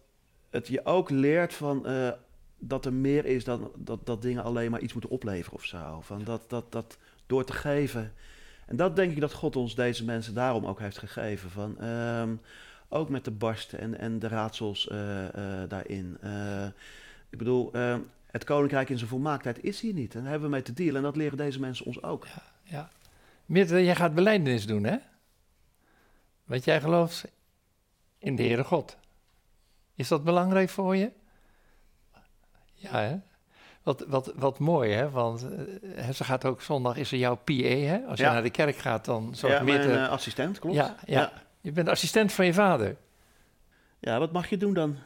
het 0.50 0.66
je 0.68 0.84
ook 0.84 1.10
leert 1.10 1.54
van, 1.54 1.86
eh, 1.86 2.10
dat 2.58 2.84
er 2.84 2.92
meer 2.92 3.24
is 3.24 3.44
dan 3.44 3.70
dat, 3.76 4.06
dat 4.06 4.22
dingen 4.22 4.42
alleen 4.44 4.70
maar 4.70 4.80
iets 4.80 4.92
moeten 4.92 5.10
opleveren 5.10 5.58
of 5.58 5.64
zo. 5.64 6.00
Van 6.00 6.24
dat, 6.24 6.42
dat, 6.50 6.72
dat 6.72 6.98
door 7.26 7.44
te 7.44 7.52
geven. 7.52 8.12
En 8.66 8.76
dat 8.76 8.96
denk 8.96 9.12
ik 9.12 9.20
dat 9.20 9.32
God 9.32 9.56
ons 9.56 9.74
deze 9.74 10.04
mensen 10.04 10.34
daarom 10.34 10.66
ook 10.66 10.80
heeft 10.80 10.98
gegeven. 10.98 11.50
Van, 11.50 11.80
ehm, 11.80 12.34
ook 12.88 13.08
met 13.08 13.24
de 13.24 13.30
barsten 13.30 13.78
en, 13.78 13.98
en 13.98 14.18
de 14.18 14.28
raadsels 14.28 14.88
eh, 14.88 15.24
eh, 15.62 15.68
daarin. 15.68 16.18
Ik 17.30 17.38
bedoel, 17.38 17.72
ehm, 17.72 18.00
het 18.36 18.44
koninkrijk 18.44 18.88
in 18.90 18.98
zijn 18.98 19.10
volmaaktheid 19.10 19.62
is 19.64 19.80
hier 19.80 19.92
niet. 19.92 20.14
En 20.14 20.20
daar 20.20 20.30
hebben 20.30 20.48
we 20.48 20.54
mee 20.54 20.64
te 20.64 20.72
dealen. 20.72 20.96
En 20.96 21.02
dat 21.02 21.16
leren 21.16 21.36
deze 21.38 21.60
mensen 21.60 21.86
ons 21.86 22.02
ook. 22.02 22.26
Ja. 22.62 22.90
Mirte, 23.46 23.84
jij 23.84 23.94
gaat 23.96 24.14
belijdenis 24.14 24.66
doen, 24.66 24.84
hè? 24.84 24.96
Want 26.44 26.64
jij 26.64 26.80
gelooft 26.80 27.24
in 28.18 28.36
de 28.36 28.42
Heere 28.42 28.64
God. 28.64 28.96
Is 29.94 30.08
dat 30.08 30.24
belangrijk 30.24 30.68
voor 30.68 30.96
je? 30.96 31.10
Ja, 32.74 33.00
hè? 33.00 33.16
Wat, 33.82 34.04
wat, 34.08 34.32
wat 34.36 34.58
mooi, 34.58 34.92
hè? 34.92 35.10
Want 35.10 35.46
eh, 35.96 36.10
ze 36.10 36.24
gaat 36.24 36.44
ook 36.44 36.62
zondag, 36.62 36.96
is 36.96 37.12
er 37.12 37.18
jouw 37.18 37.34
PA, 37.34 37.52
hè? 37.52 37.98
Als 38.06 38.18
je 38.18 38.24
Ja. 38.24 38.32
naar 38.32 38.42
de 38.42 38.50
kerk 38.50 38.76
gaat, 38.76 39.04
dan 39.04 39.34
zorgt 39.34 39.56
ja, 39.58 39.62
mijn 39.62 39.78
Mirte... 39.78 39.92
eh, 39.98 40.08
assistent, 40.08 40.58
klopt. 40.58 40.76
ja, 40.76 40.96
ja, 41.06 41.20
Ja. 41.20 41.32
je 41.60 41.72
bent 41.72 41.88
assistent 41.88 42.32
van 42.32 42.46
je 42.46 42.54
vader. 42.54 42.96
Ja, 43.98 44.18
wat 44.18 44.32
mag 44.32 44.48
je 44.48 44.56
doen 44.56 44.74
dan? 44.74 44.96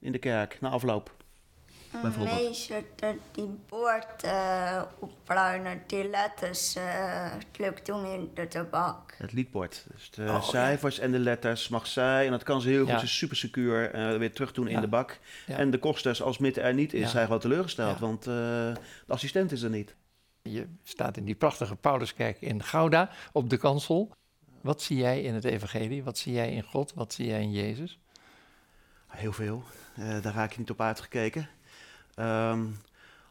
In 0.00 0.12
de 0.12 0.18
kerk, 0.18 0.60
na 0.60 0.68
afloop. 0.68 1.16
Bijvoorbeeld. 2.02 2.40
Meester 2.40 2.84
die 3.32 3.58
bord 3.68 4.24
uh, 4.24 4.82
opruimen, 4.98 5.82
die 5.86 6.08
letters 6.10 6.76
uh, 6.76 7.32
druk 7.50 7.86
doen 7.86 8.04
in 8.06 8.30
de 8.34 8.48
tabak. 8.48 9.14
Het 9.18 9.32
liedbord. 9.32 9.86
Dus 9.94 10.10
de 10.10 10.22
Oh, 10.22 10.28
ja. 10.28 10.40
cijfers 10.40 10.98
en 10.98 11.12
de 11.12 11.18
letters 11.18 11.68
mag 11.68 11.86
zij. 11.86 12.24
En 12.24 12.30
dat 12.30 12.42
kan 12.42 12.60
ze 12.60 12.68
heel 12.68 12.86
goed, 12.86 12.98
ze 12.98 13.04
is 13.04 13.16
super 13.18 13.36
secuur, 13.36 13.90
eh, 13.90 14.16
weer 14.16 14.32
terug 14.32 14.52
doen 14.52 14.68
Ja. 14.68 14.74
in 14.74 14.80
de 14.80 14.88
bak. 14.88 15.18
Ja. 15.46 15.56
En 15.56 15.70
de 15.70 15.78
kosters, 15.78 16.22
als 16.22 16.38
Mitte 16.38 16.60
er 16.60 16.74
niet 16.74 16.92
is, 16.94 17.00
Ja. 17.00 17.08
zijn 17.08 17.24
gewoon 17.24 17.40
teleurgesteld. 17.40 17.98
Ja. 17.98 18.06
Want 18.06 18.20
eh, 18.26 18.34
de 18.34 18.76
assistent 19.06 19.52
is 19.52 19.62
er 19.62 19.70
niet. 19.70 19.94
Je 20.42 20.66
staat 20.82 21.16
in 21.16 21.24
die 21.24 21.34
prachtige 21.34 21.76
Pauluskerk 21.76 22.40
in 22.40 22.62
Gouda 22.62 23.10
op 23.32 23.50
de 23.50 23.56
kansel. 23.56 24.10
Wat 24.60 24.82
zie 24.82 24.96
jij 24.96 25.22
in 25.22 25.34
het 25.34 25.44
evangelie? 25.44 26.04
Wat 26.04 26.18
zie 26.18 26.32
jij 26.32 26.52
in 26.52 26.62
God? 26.62 26.92
Wat 26.94 27.12
zie 27.12 27.26
jij 27.26 27.40
in 27.42 27.52
Jezus? 27.52 27.98
Heel 29.08 29.32
veel. 29.32 29.62
Eh, 29.94 30.22
daar 30.22 30.34
raak 30.34 30.52
je 30.52 30.58
niet 30.58 30.70
op 30.70 30.80
uitgekeken. 30.80 31.48
Ehm, 32.14 32.64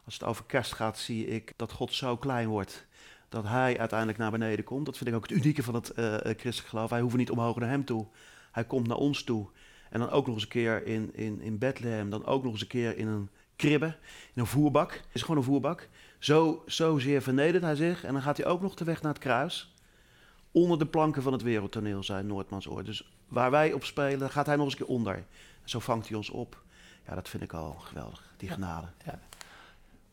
als 0.04 0.14
het 0.14 0.22
over 0.22 0.44
kerst 0.44 0.72
gaat, 0.72 0.98
zie 0.98 1.26
ik 1.26 1.52
dat 1.56 1.72
God 1.72 1.92
zo 1.92 2.16
klein 2.16 2.48
wordt. 2.48 2.86
Dat 3.28 3.44
hij 3.44 3.78
uiteindelijk 3.78 4.18
naar 4.18 4.30
beneden 4.30 4.64
komt. 4.64 4.86
Dat 4.86 4.96
vind 4.96 5.10
ik 5.10 5.16
ook 5.16 5.28
het 5.28 5.38
unieke 5.38 5.62
van 5.62 5.74
het 5.74 5.90
eh, 5.90 6.14
christelijk 6.14 6.68
geloof. 6.68 6.90
Wij 6.90 7.00
hoeven 7.00 7.18
niet 7.18 7.30
omhoog 7.30 7.56
naar 7.56 7.68
hem 7.68 7.84
toe. 7.84 8.06
Hij 8.52 8.64
komt 8.64 8.86
naar 8.86 8.96
ons 8.96 9.22
toe. 9.24 9.48
En 9.90 10.00
dan 10.00 10.10
ook 10.10 10.26
nog 10.26 10.34
eens 10.34 10.44
een 10.44 10.50
keer 10.50 10.86
in, 10.86 11.14
in, 11.14 11.40
in 11.40 11.58
Bethlehem. 11.58 12.10
Dan 12.10 12.26
ook 12.26 12.42
nog 12.42 12.52
eens 12.52 12.60
een 12.60 12.66
keer 12.66 12.96
in 12.96 13.06
een 13.06 13.28
kribbe. 13.56 13.96
In 14.34 14.40
een 14.40 14.46
voerbak. 14.46 14.92
Het 14.92 15.04
is 15.12 15.20
gewoon 15.20 15.36
een 15.36 15.42
voerbak. 15.42 15.88
Zo, 16.18 16.62
zo 16.66 16.98
zeer 16.98 17.22
vernedert 17.22 17.62
hij 17.62 17.74
zich. 17.74 18.04
En 18.04 18.12
dan 18.12 18.22
gaat 18.22 18.36
hij 18.36 18.46
ook 18.46 18.60
nog 18.60 18.74
de 18.74 18.84
weg 18.84 19.02
naar 19.02 19.12
het 19.12 19.22
kruis. 19.22 19.74
Onder 20.52 20.78
de 20.78 20.86
planken 20.86 21.22
van 21.22 21.32
het 21.32 21.42
wereldtoneel, 21.42 22.02
zei 22.02 22.22
Noordmans 22.22 22.68
ooit. 22.68 22.86
Dus 22.86 23.12
waar 23.28 23.50
wij 23.50 23.72
op 23.72 23.84
spelen, 23.84 24.30
gaat 24.30 24.46
hij 24.46 24.56
nog 24.56 24.64
eens 24.64 24.78
een 24.78 24.86
keer 24.86 24.94
onder. 24.94 25.24
Zo 25.68 25.78
vangt 25.78 26.08
hij 26.08 26.16
ons 26.16 26.30
op. 26.30 26.62
Ja, 27.06 27.14
dat 27.14 27.28
vind 27.28 27.42
ik 27.42 27.52
al 27.52 27.72
geweldig, 27.72 28.32
die 28.36 28.48
genade. 28.50 28.86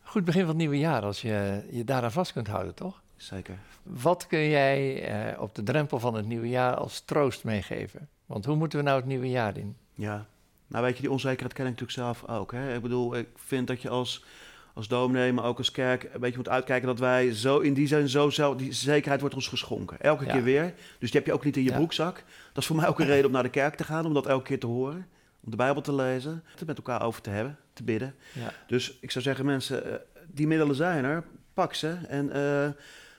Goed 0.04 0.26
begin 0.26 0.40
van 0.42 0.50
het 0.50 0.58
nieuwe 0.58 0.78
jaar 0.78 1.02
als 1.02 1.22
je 1.22 1.64
je 1.72 1.84
daaraan 1.84 2.12
vast 2.12 2.34
kunt 2.34 2.48
houden, 2.48 2.74
toch? 2.74 3.02
Zeker. 3.16 3.58
Wat 3.84 4.28
kun 4.28 4.48
jij 4.50 5.04
eh, 5.04 5.42
op 5.42 5.56
de 5.56 5.64
drempel 5.64 6.00
van 6.00 6.14
het 6.14 6.26
nieuwe 6.26 6.50
jaar 6.50 6.76
als 6.76 7.00
troost 7.00 7.44
meegeven? 7.44 8.10
Want 8.26 8.46
hoe 8.46 8.56
moeten 8.56 8.80
we 8.80 8.86
nou 8.86 8.98
het 8.98 9.06
nieuwe 9.06 9.30
jaar 9.30 9.58
in? 9.58 9.76
Ja. 9.94 10.26
Nou 10.68 10.84
weet 10.84 10.96
je, 10.96 11.02
die 11.02 11.12
onzekerheid 11.12 11.54
ken 11.54 11.66
ik 11.66 11.72
natuurlijk 11.72 11.98
zelf 12.00 12.28
ook. 12.30 12.52
Hè? 12.52 12.76
Ik 12.76 12.82
bedoel, 12.82 13.16
ik 13.16 13.28
vind 13.36 13.68
dat 13.68 13.82
je 13.82 13.90
als, 13.90 14.24
als 14.74 14.88
dominee, 14.88 15.34
maar 15.34 15.46
ook 15.46 15.58
als 15.58 15.72
kerk... 15.72 16.10
een 16.14 16.20
beetje 16.20 16.38
moet 16.38 16.50
uitkijken 16.50 16.88
dat 16.88 17.00
wij 17.00 17.34
zo 17.34 17.60
in 17.60 17.74
die 17.74 17.88
zin... 17.88 18.10
Zo 18.10 18.30
zelf, 18.30 18.56
die 18.56 18.72
zekerheid 18.74 19.20
wordt 19.22 19.36
ons 19.36 19.48
geschonken. 19.48 20.00
Elke 20.00 20.26
Ja. 20.26 20.32
keer 20.32 20.44
weer. 20.44 20.74
Dus 21.00 21.12
die 21.12 21.20
heb 21.20 21.26
je 21.26 21.34
ook 21.34 21.46
niet 21.46 21.58
in 21.58 21.64
je 21.64 21.70
Ja. 21.70 21.76
broekzak. 21.76 22.16
Dat 22.54 22.64
is 22.64 22.66
voor 22.66 22.76
mij 22.76 22.88
ook 22.88 23.00
een 23.00 23.06
reden 23.06 23.26
om 23.26 23.32
naar 23.32 23.44
de 23.44 23.50
kerk 23.50 23.76
te 23.76 23.84
gaan. 23.84 24.06
Om 24.06 24.14
dat 24.14 24.26
elke 24.28 24.44
keer 24.44 24.60
te 24.60 24.68
horen. 24.68 25.08
Om 25.46 25.52
de 25.52 25.58
Bijbel 25.58 25.82
te 25.82 25.94
lezen. 25.94 26.44
Het 26.56 26.68
met 26.68 26.78
elkaar 26.78 27.02
over 27.02 27.22
te 27.22 27.30
hebben. 27.30 27.58
Te 27.74 27.84
bidden. 27.84 28.16
Ja. 28.34 28.52
Dus 28.68 28.98
ik 29.02 29.12
zou 29.12 29.24
zeggen, 29.24 29.46
mensen, 29.46 29.86
eh, 29.86 29.94
die 30.28 30.48
middelen 30.48 30.76
zijn 30.76 31.06
er. 31.06 31.24
Pak 31.54 31.74
ze 31.74 31.98
en 32.08 32.32
eh, 32.32 32.70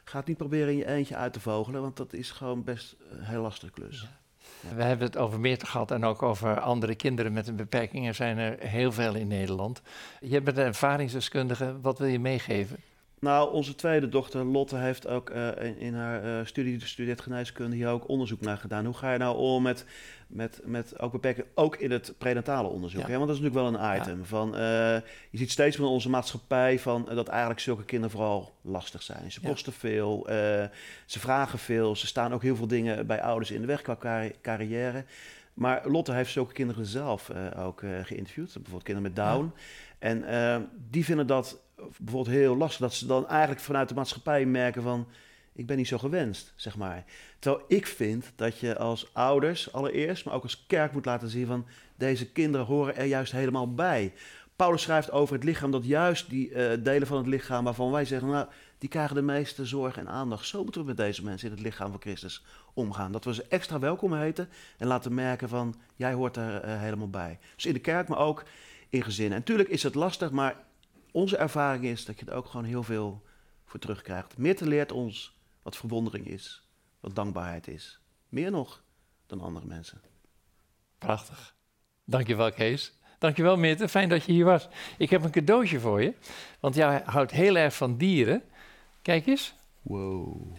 ga 0.05 0.19
het 0.19 0.27
niet 0.27 0.37
proberen 0.37 0.69
in 0.69 0.77
je 0.77 0.87
eentje 0.87 1.17
uit 1.17 1.33
te 1.33 1.41
vogelen, 1.41 1.81
want 1.81 1.97
dat 1.97 2.13
is 2.13 2.31
gewoon 2.31 2.65
best 2.65 2.97
een 3.11 3.25
heel 3.25 3.43
lastige 3.43 3.73
klus. 3.73 4.07
We 4.75 4.83
hebben 4.83 5.07
het 5.07 5.17
over 5.17 5.41
Meerte 5.41 5.67
gehad 5.67 5.91
en 5.91 6.05
ook 6.05 6.23
over 6.23 6.61
andere 6.61 6.95
kinderen 6.95 7.33
met 7.33 7.49
een 7.49 7.57
beperking. 7.57 8.07
Er 8.07 8.15
zijn 8.15 8.39
er 8.39 8.59
heel 8.59 8.93
veel 8.93 9.15
in 9.15 9.29
Nederland. 9.29 9.83
Je 10.21 10.41
bent 10.41 10.57
een 10.57 10.65
ervaringsdeskundige. 10.65 11.81
Wat 11.81 11.99
wil 11.99 12.09
je 12.09 12.19
meegeven? 12.19 12.77
Nou, 13.21 13.53
onze 13.53 13.75
tweede 13.75 14.09
dochter 14.09 14.45
Lotte 14.45 14.77
heeft 14.77 15.07
ook 15.07 15.31
eh, 15.31 15.49
in, 15.67 15.79
in 15.79 15.95
haar 15.95 16.25
eh, 16.39 16.47
studie, 16.47 16.79
de 16.79 16.87
studeert 16.87 17.21
geneeskunde, 17.21 17.77
hier 17.77 17.89
ook 17.89 18.09
onderzoek 18.09 18.41
naar 18.41 18.57
gedaan. 18.57 18.85
Hoe 18.85 18.95
ga 18.95 19.13
je 19.13 19.19
nou 19.19 19.37
om 19.37 19.63
met, 19.63 19.85
met, 20.27 20.61
met 20.65 21.01
ook 21.01 21.13
beperking, 21.13 21.47
ook 21.55 21.77
in 21.77 21.91
het 21.91 22.15
prenatale 22.19 22.69
onderzoek? 22.69 23.01
Ja. 23.01 23.07
hè? 23.07 23.17
Want 23.17 23.27
dat 23.29 23.37
is 23.37 23.43
natuurlijk 23.43 23.71
wel 23.73 23.81
een 23.81 24.01
item. 24.01 24.25
Van, 24.25 24.55
eh, 24.57 24.61
je 25.31 25.39
ziet 25.39 25.51
steeds 25.51 25.77
meer 25.77 25.87
in 25.87 25.93
onze 25.93 26.09
maatschappij 26.11 26.79
van, 26.79 27.09
dat 27.15 27.29
eigenlijk 27.29 27.61
zulke 27.61 27.85
kinderen 27.85 28.17
vooral 28.17 28.55
lastig 28.61 29.03
zijn. 29.03 29.33
Ze 29.33 29.41
Ja. 29.43 29.49
kosten 29.49 29.73
veel, 29.73 30.27
ze 31.07 31.21
vragen 31.21 31.59
veel, 31.59 31.97
ze 31.97 32.07
staan 32.07 32.33
ook 32.35 32.43
heel 32.43 32.57
veel 32.57 32.67
dingen 32.67 33.07
bij 33.07 33.23
ouders 33.23 33.51
in 33.51 33.61
de 33.61 33.67
weg 33.67 33.83
qua 33.83 33.97
carri- 33.97 34.35
carrière. 34.43 35.05
Maar 35.55 35.89
Lotte 35.89 36.13
heeft 36.13 36.33
zulke 36.33 36.53
kinderen 36.53 36.87
zelf 36.87 37.31
ook 37.57 37.83
geïnterviewd, 38.03 38.53
bijvoorbeeld 38.53 38.83
kinderen 38.83 39.13
met 39.15 39.17
Down. 39.17 39.53
En 39.99 40.25
die 40.91 41.05
vinden 41.05 41.27
dat 41.27 41.65
bijvoorbeeld 41.77 42.37
heel 42.37 42.57
lastig, 42.57 42.81
dat 42.81 42.95
ze 42.95 43.07
dan 43.07 43.29
eigenlijk 43.29 43.61
vanuit 43.61 43.89
de 43.89 43.95
maatschappij 43.95 44.47
merken 44.47 44.83
van, 44.83 45.09
ik 45.53 45.67
ben 45.67 45.77
niet 45.77 45.89
zo 45.89 45.99
gewenst, 45.99 46.53
zeg 46.57 46.77
maar. 46.77 47.05
Terwijl 47.39 47.65
ik 47.69 47.87
vind 47.87 48.33
dat 48.37 48.59
je 48.59 48.79
als 48.79 49.11
ouders 49.13 49.73
allereerst, 49.73 50.25
maar 50.25 50.35
ook 50.35 50.43
als 50.43 50.67
kerk 50.67 50.93
moet 50.93 51.05
laten 51.05 51.29
zien 51.29 51.47
van, 51.47 51.67
deze 51.97 52.31
kinderen 52.33 52.67
horen 52.67 52.97
er 52.97 53.05
juist 53.05 53.33
helemaal 53.33 53.75
bij. 53.75 54.13
Paulus 54.57 54.83
schrijft 54.83 55.11
over 55.11 55.35
het 55.35 55.45
lichaam 55.45 55.71
dat 55.71 55.85
juist 55.85 56.31
die 56.31 56.55
eh, 56.55 56.85
delen 56.85 57.07
van 57.07 57.17
het 57.17 57.27
lichaam 57.27 57.65
waarvan 57.65 57.91
wij 57.91 58.05
zeggen, 58.05 58.29
nou, 58.29 58.47
die 58.79 58.89
krijgen 58.89 59.15
de 59.15 59.23
meeste 59.23 59.67
zorg 59.67 59.97
en 59.97 60.09
aandacht. 60.09 60.47
Zo 60.47 60.63
moeten 60.63 60.81
we 60.81 60.87
met 60.87 60.97
deze 60.97 61.25
mensen 61.25 61.49
in 61.49 61.55
het 61.55 61.65
lichaam 61.65 61.91
van 61.91 62.01
Christus 62.01 62.45
omgaan. 62.75 63.13
Dat 63.13 63.25
we 63.25 63.35
ze 63.35 63.47
extra 63.49 63.79
welkom 63.79 64.15
heten 64.15 64.49
en 64.79 64.87
laten 64.87 65.15
merken 65.15 65.49
van, 65.49 65.75
jij 65.95 66.13
hoort 66.13 66.37
er 66.37 66.61
eh, 66.61 66.81
helemaal 66.81 67.11
bij. 67.11 67.39
Dus 67.55 67.67
in 67.67 67.73
de 67.73 67.79
kerk, 67.79 68.09
maar 68.09 68.19
ook 68.19 68.45
in 68.89 69.03
gezinnen. 69.03 69.33
En 69.33 69.39
natuurlijk 69.39 69.69
is 69.69 69.83
het 69.83 69.95
lastig, 69.95 70.31
maar 70.31 70.66
onze 71.17 71.37
ervaring 71.37 71.85
is 71.85 72.05
dat 72.05 72.19
je 72.21 72.27
er 72.27 72.35
ook 72.35 72.47
gewoon 72.47 72.67
heel 72.67 72.83
veel 72.83 73.23
voor 73.65 73.81
terugkrijgt. 73.81 74.39
Meerte 74.39 74.67
leert 74.67 74.93
ons 74.93 75.39
wat 75.63 75.77
verwondering 75.77 76.27
is, 76.27 76.69
wat 77.01 77.15
dankbaarheid 77.15 77.69
is. 77.69 78.01
Meer 78.29 78.51
nog 78.51 78.83
dan 79.27 79.41
andere 79.41 79.67
mensen. 79.67 80.01
Prachtig. 80.99 81.55
Dankjewel, 82.05 82.53
Kees. 82.53 82.93
Dankjewel, 83.19 83.57
Meerte. 83.57 83.89
Fijn 83.89 84.09
dat 84.09 84.25
je 84.25 84.33
hier 84.33 84.45
was. 84.45 84.69
Ik 84.99 85.11
heb 85.11 85.25
een 85.25 85.31
cadeautje 85.31 85.81
voor 85.81 86.03
je, 86.03 86.15
want 86.61 86.75
jij 86.75 87.03
houdt 87.05 87.31
heel 87.31 87.57
erg 87.57 87.75
van 87.75 87.97
dieren. 87.97 88.43
Kijk 89.03 89.27
eens. 89.27 89.55
Wow. 89.83 90.57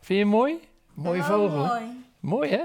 Vind 0.00 0.06
je 0.06 0.14
hem 0.14 0.28
mooi? 0.28 0.60
Mooie 0.94 1.20
Oh, 1.20 1.26
vogel. 1.26 1.66
mooi. 1.66 2.04
Mooi, 2.20 2.50
hè? 2.50 2.64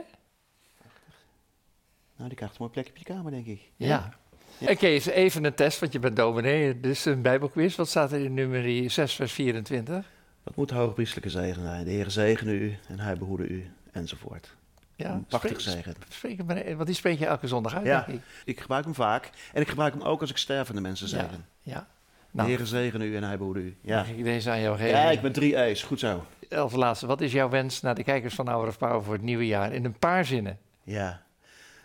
Nou, 2.16 2.28
die 2.30 2.36
krijgt 2.36 2.54
een 2.56 2.62
mooi 2.62 2.72
plekje 2.72 2.92
op 2.92 2.98
je 2.98 3.04
kamer, 3.04 3.32
denk 3.32 3.46
ik. 3.46 3.72
Ja. 3.76 4.20
En 4.66 4.78
Kees, 4.78 5.06
even 5.06 5.44
een 5.44 5.54
test, 5.54 5.80
want 5.80 5.92
je 5.94 6.00
bent 6.00 6.16
dominee. 6.16 6.80
Dit 6.80 6.92
is 6.92 7.06
een 7.06 7.22
bijbelquiz. 7.22 7.76
Wat 7.76 7.88
staat 7.90 8.12
er 8.12 8.20
in 8.24 8.34
nummer 8.34 8.90
6, 8.92 9.14
vers 9.14 9.32
24? 9.34 10.06
Wat 10.44 10.56
moet 10.56 10.70
de 10.70 10.76
hoogpriestelijke 10.76 11.30
zegen 11.30 11.62
zijn? 11.64 11.84
De 11.86 11.92
Heer 11.92 12.10
zegene 12.12 12.52
u 12.52 12.78
en 12.88 13.00
hij 13.00 13.18
behoede 13.18 13.48
u, 13.48 13.70
enzovoort. 13.92 14.56
Ja, 14.96 15.12
Een 15.12 15.26
prachtig 15.26 15.62
spreek- 15.62 15.76
zegen. 15.76 15.96
Spreek 16.10 16.38
hem 16.38 16.46
maar, 16.46 16.64
want 16.76 16.86
die 16.86 16.96
spreek 16.96 17.20
je 17.20 17.26
elke 17.26 17.48
zondag 17.48 17.76
uit, 17.76 17.86
Ja. 17.86 18.04
denk 18.08 18.18
ik. 18.20 18.26
Ik 18.46 18.60
gebruik 18.60 18.84
hem 18.84 18.94
vaak. 18.96 19.30
En 19.54 19.62
ik 19.62 19.68
gebruik 19.68 19.94
hem 19.94 20.02
ook 20.02 20.22
als 20.22 20.30
ik 20.30 20.38
stervende 20.38 20.82
mensen 20.82 21.08
Ja. 21.08 21.14
zegen. 21.14 21.46
Ja. 21.62 21.80
De 21.80 22.38
Nou, 22.38 22.50
Heer 22.50 22.66
zegene 22.66 23.06
u 23.06 23.16
en 23.16 23.24
hij 23.24 23.38
behoede 23.38 23.60
u. 23.60 23.76
Ja. 23.82 23.98
mag 23.98 24.10
ik 24.10 24.24
deze 24.24 24.50
aan 24.50 24.62
jou 24.62 24.78
geven? 24.78 24.90
Ja, 25.00 25.12
ik 25.12 25.22
ben 25.22 25.32
drie 25.32 25.56
E's. 25.58 25.84
Goed 25.84 26.00
zo. 26.00 26.26
Als 26.50 26.74
laatste, 26.74 27.06
wat 27.08 27.22
is 27.22 27.32
jouw 27.32 27.50
wens 27.50 27.82
naar 27.82 27.96
de 27.96 28.04
kijkers 28.04 28.36
van 28.36 28.48
Hour 28.48 28.68
of 28.68 28.78
Power 28.78 29.04
voor 29.04 29.14
het 29.14 29.22
nieuwe 29.22 29.48
jaar? 29.48 29.74
In 29.74 29.86
een 29.86 29.98
paar 30.00 30.26
zinnen. 30.26 30.58
Ja. 30.84 31.22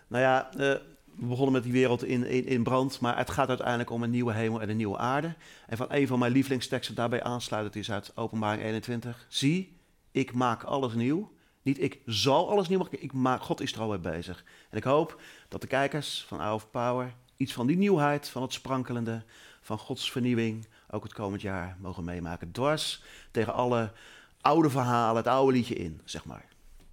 Nou 0.06 0.22
ja, 0.22 0.50
eh, 0.58 0.74
we 1.16 1.26
begonnen 1.26 1.52
met 1.52 1.62
die 1.62 1.72
wereld 1.72 2.04
in, 2.04 2.26
in, 2.26 2.46
in 2.46 2.62
brand, 2.62 3.00
maar 3.00 3.16
het 3.16 3.30
gaat 3.30 3.48
uiteindelijk 3.48 3.90
om 3.90 4.02
een 4.02 4.10
nieuwe 4.10 4.32
hemel 4.32 4.60
en 4.60 4.68
een 4.68 4.76
nieuwe 4.76 4.98
aarde. 4.98 5.34
En 5.66 5.76
van 5.76 5.86
een 5.90 6.06
van 6.06 6.18
mijn 6.18 6.32
lievelingsteksten 6.32 6.94
daarbij 6.94 7.22
aansluitend 7.22 7.76
is 7.76 7.90
uit 7.90 8.12
Openbaring 8.14 8.62
21. 8.62 9.26
Zie, 9.28 9.78
ik 10.10 10.32
maak 10.32 10.62
alles 10.62 10.94
nieuw. 10.94 11.34
Niet 11.62 11.82
ik 11.82 12.00
zal 12.06 12.50
alles 12.50 12.68
nieuw 12.68 12.78
maken, 12.78 13.02
ik 13.02 13.12
maak, 13.12 13.42
God 13.42 13.60
is 13.60 13.72
er 13.72 13.80
al 13.80 13.98
bezig. 13.98 14.44
En 14.70 14.76
ik 14.76 14.84
hoop 14.84 15.20
dat 15.48 15.60
de 15.60 15.66
kijkers 15.66 16.24
van 16.28 16.38
Hour 16.38 16.54
of 16.54 16.70
Power 16.70 17.14
iets 17.36 17.52
van 17.52 17.66
die 17.66 17.76
nieuwheid, 17.76 18.28
van 18.28 18.42
het 18.42 18.52
sprankelende, 18.52 19.22
van 19.60 19.78
Gods 19.78 20.10
vernieuwing, 20.10 20.66
ook 20.90 21.02
het 21.02 21.12
komend 21.12 21.42
jaar 21.42 21.76
mogen 21.80 22.04
meemaken. 22.04 22.52
Dwars 22.52 23.02
tegen 23.30 23.54
alle 23.54 23.92
oude 24.40 24.70
verhalen, 24.70 25.16
het 25.16 25.26
oude 25.26 25.52
liedje 25.52 25.74
in, 25.74 26.00
zeg 26.04 26.24
maar. 26.24 26.44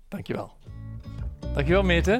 Dankjewel. 0.07 0.57
Dankjewel, 1.53 1.83
Meerte. 1.83 2.19